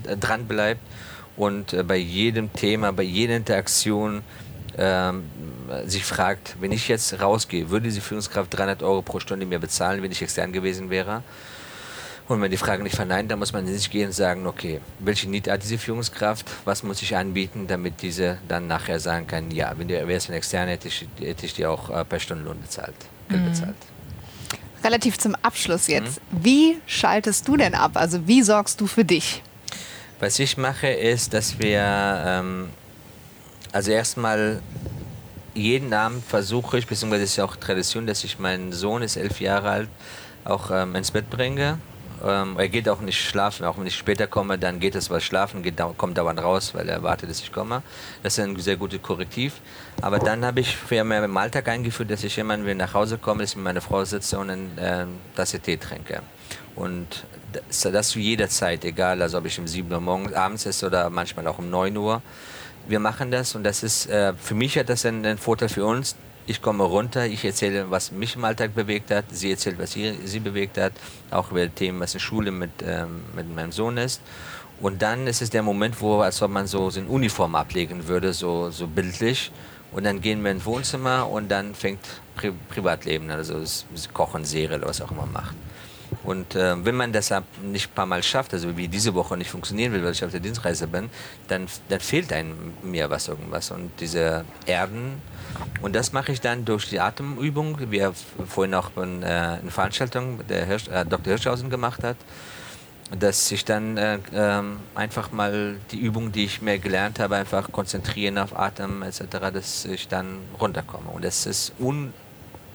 [0.06, 0.80] äh, dran bleibt
[1.36, 4.22] und äh, bei jedem Thema, bei jeder Interaktion
[4.78, 5.24] ähm,
[5.86, 10.02] sich fragt, wenn ich jetzt rausgehe, würde diese Führungskraft 300 Euro pro Stunde mir bezahlen,
[10.02, 11.22] wenn ich extern gewesen wäre?
[12.28, 14.80] Und wenn die Frage nicht verneint, dann muss man in sich gehen und sagen, okay,
[14.98, 19.50] welche Need hat diese Führungskraft, was muss ich anbieten, damit diese dann nachher sagen kann,
[19.52, 22.60] ja, wenn du wärst ein extern, hätte ich, hätte ich dir auch äh, per Stundenlohn
[22.60, 22.96] bezahlt,
[23.28, 23.50] Geld mhm.
[23.50, 23.76] bezahlt.
[24.82, 26.20] Relativ zum Abschluss jetzt.
[26.32, 26.44] Mhm.
[26.44, 27.92] Wie schaltest du denn ab?
[27.94, 29.42] Also wie sorgst du für dich?
[30.18, 31.80] Was ich mache, ist, dass wir
[32.26, 32.70] ähm,
[33.70, 34.62] also erstmal
[35.54, 39.40] jeden Abend versuche ich, beziehungsweise ist ja auch Tradition, dass ich meinen Sohn, ist elf
[39.40, 39.88] Jahre alt,
[40.44, 41.78] auch ähm, ins Bett bringe
[42.24, 43.64] ähm, er geht auch nicht schlafen.
[43.64, 46.88] Auch wenn ich später komme, dann geht es was schlafen, geht, kommt dauernd raus, weil
[46.88, 47.82] er erwartet, dass ich komme.
[48.22, 49.60] Das ist ein sehr gutes Korrektiv.
[50.00, 53.18] Aber dann habe ich für mehr im Alltag eingeführt, dass ich immer, wenn nach Hause
[53.18, 56.22] komme, dass ich mit meiner Frau sitze und eine äh, Tasse Tee trinke.
[56.74, 60.66] Und das, das zu jeder Zeit, egal, also ob ich um 7 Uhr morgens, abends
[60.66, 62.22] ist oder manchmal auch um 9 Uhr.
[62.88, 65.84] Wir machen das und das ist, äh, für mich hat das einen, einen Vorteil für
[65.84, 69.92] uns, ich komme runter, ich erzähle, was mich im Alltag bewegt hat, sie erzählt, was
[69.92, 70.92] sie, sie bewegt hat,
[71.30, 74.20] auch über Themen, was in Schule mit, ähm, mit meinem Sohn ist.
[74.80, 78.06] Und dann ist es der Moment, wo, als ob man so, so eine Uniform ablegen
[78.06, 79.50] würde, so, so bildlich.
[79.92, 82.00] Und dann gehen wir ins Wohnzimmer und dann fängt
[82.34, 85.56] Pri Privatleben, also das Kochen, Serie oder was auch immer macht.
[86.26, 89.50] Und äh, wenn man das nicht ein paar Mal schafft, also wie diese Woche nicht
[89.50, 91.08] funktionieren will, weil ich auf der Dienstreise bin,
[91.46, 93.70] dann, dann fehlt einem mir was irgendwas.
[93.70, 95.22] Und diese Erden,
[95.82, 98.12] und das mache ich dann durch die Atemübung, wie er
[98.48, 101.32] vorhin auch in, äh, eine Veranstaltung der Hirsch, äh, Dr.
[101.32, 102.16] Hirschhausen gemacht hat,
[103.16, 107.70] dass ich dann äh, ähm, einfach mal die Übung, die ich mir gelernt habe, einfach
[107.70, 109.22] konzentrieren auf Atem etc.,
[109.54, 111.10] dass ich dann runterkomme.
[111.10, 112.12] Und das ist un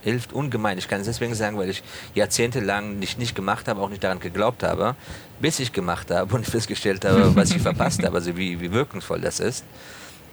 [0.02, 0.78] hilft ungemein.
[0.78, 1.84] Ich kann es deswegen sagen, weil ich
[2.16, 4.96] jahrzehntelang nicht, nicht gemacht habe, auch nicht daran geglaubt habe,
[5.40, 9.22] bis ich gemacht habe und festgestellt habe, was ich verpasst habe, also wie, wie wirkungsvoll
[9.22, 9.66] das ist.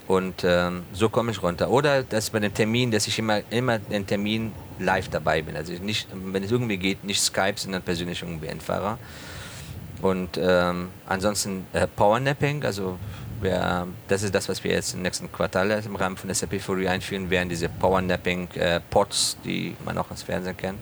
[0.06, 1.68] Und ähm, so komme ich runter.
[1.68, 5.54] Oder dass bei dem Termin, dass ich immer, immer den Termin live dabei bin.
[5.54, 8.98] Also nicht, wenn es irgendwie geht, nicht Skype, sondern persönlich irgendwie Endfahrer.
[10.00, 12.98] Und ähm, ansonsten äh, Powernapping, also
[13.42, 16.88] wir, das ist das, was wir jetzt im nächsten Quartal im Rahmen von SAP Fury
[16.88, 20.78] einführen werden, diese Powernapping-Pods, äh, die man auch ins Fernsehen kennt.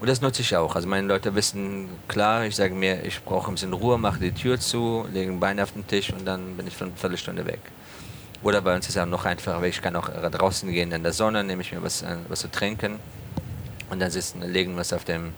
[0.00, 0.74] Und das nutze ich auch.
[0.74, 4.32] Also meine Leute wissen klar, ich sage mir, ich brauche ein bisschen Ruhe, mache die
[4.32, 7.46] Tür zu, lege ein Bein auf den Tisch und dann bin ich für eine Viertelstunde
[7.46, 7.60] weg.
[8.42, 11.04] Oder bei uns ist es auch noch einfacher, weil ich kann auch draußen gehen in
[11.04, 12.98] der Sonne, nehme ich mir was, äh, was zu trinken
[13.90, 15.34] und dann sitzen, legen es auf dem,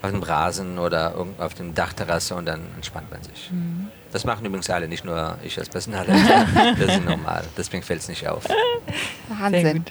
[0.00, 3.50] auf dem Rasen oder auf dem Dachterrasse und dann entspannt man sich.
[3.50, 3.88] Mhm.
[4.12, 6.46] Das machen übrigens alle, nicht nur ich als Personalleiter.
[6.78, 8.44] das ist normal, deswegen fällt es nicht auf.
[9.28, 9.84] Wahnsinn.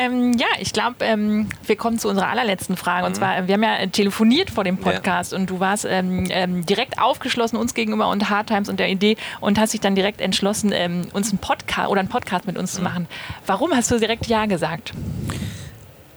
[0.00, 3.04] Ähm, ja, ich glaube, ähm, wir kommen zu unserer allerletzten Frage.
[3.04, 3.16] Und mhm.
[3.16, 5.38] zwar, wir haben ja telefoniert vor dem Podcast ja.
[5.38, 9.16] und du warst ähm, ähm, direkt aufgeschlossen uns gegenüber und Hard Times und der Idee
[9.40, 12.72] und hast dich dann direkt entschlossen, ähm, uns einen Podcast oder einen Podcast mit uns
[12.74, 12.76] mhm.
[12.76, 13.08] zu machen.
[13.44, 14.92] Warum hast du direkt Ja gesagt?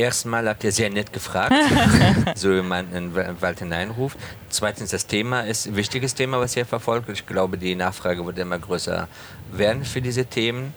[0.01, 1.53] Erstmal habt ihr sehr nett gefragt,
[2.35, 4.17] so wie man in den Wald hineinruft.
[4.49, 7.07] Zweitens, das Thema ist ein wichtiges Thema, was ihr verfolgt.
[7.09, 9.07] Ich glaube, die Nachfrage wird immer größer
[9.51, 10.73] werden für diese Themen.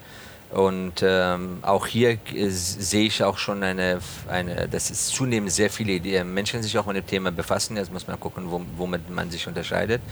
[0.51, 2.19] Und ähm, auch hier
[2.49, 3.97] sehe ich auch schon eine,
[4.27, 7.77] eine, dass es zunehmend sehr viele Menschen sich auch mit dem Thema befassen.
[7.77, 10.03] Jetzt muss man gucken, wo, womit man sich unterscheidet.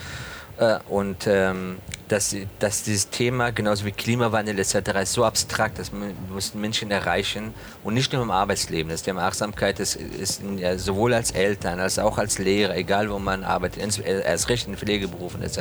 [0.57, 1.77] Äh, und ähm,
[2.09, 6.91] dass, dass dieses Thema, genauso wie Klimawandel etc., ist so abstrakt, dass man muss Menschen
[6.91, 8.91] erreichen und nicht nur im Arbeitsleben.
[8.91, 13.19] Das Thema Achtsamkeit ist, ist ja, sowohl als Eltern als auch als Lehrer, egal wo
[13.19, 15.57] man arbeitet, erst recht in Pflegeberufen etc.,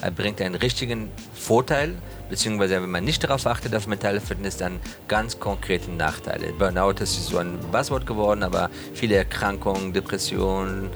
[0.00, 1.96] äh, bringt einen richtigen Vorteil,
[2.30, 6.52] beziehungsweise wenn man nicht darauf achtet, auf mentale Fitness, dann ganz konkrete Nachteile.
[6.52, 10.88] Burnout ist so ein Buzzword geworden, aber viele Erkrankungen, Depressionen,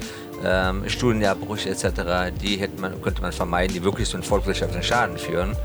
[0.44, 5.18] ähm, Studienjahrbrüche etc., die hätte man, könnte man vermeiden, die wirklich so einen volkswirtschaftlichen Schaden
[5.18, 5.56] führen.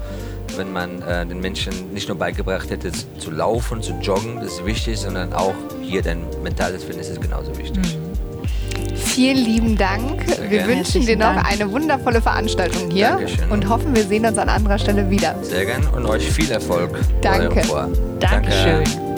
[0.55, 4.65] Wenn man äh, den Menschen nicht nur beigebracht hätte, zu laufen, zu joggen, das ist
[4.65, 7.97] wichtig, sondern auch hier dein mentales Fitness ist genauso wichtig.
[7.97, 8.13] Mhm.
[8.95, 10.23] Vielen lieben Dank.
[10.27, 10.73] Sehr wir gerne.
[10.73, 11.51] wünschen dir noch Dank.
[11.51, 13.51] eine wundervolle Veranstaltung hier Dankeschön.
[13.51, 15.35] und hoffen, wir sehen uns an anderer Stelle wieder.
[15.43, 16.89] Sehr gerne und euch viel Erfolg.
[17.21, 17.61] Danke.
[18.19, 18.83] Dankeschön.
[18.83, 19.12] Danke.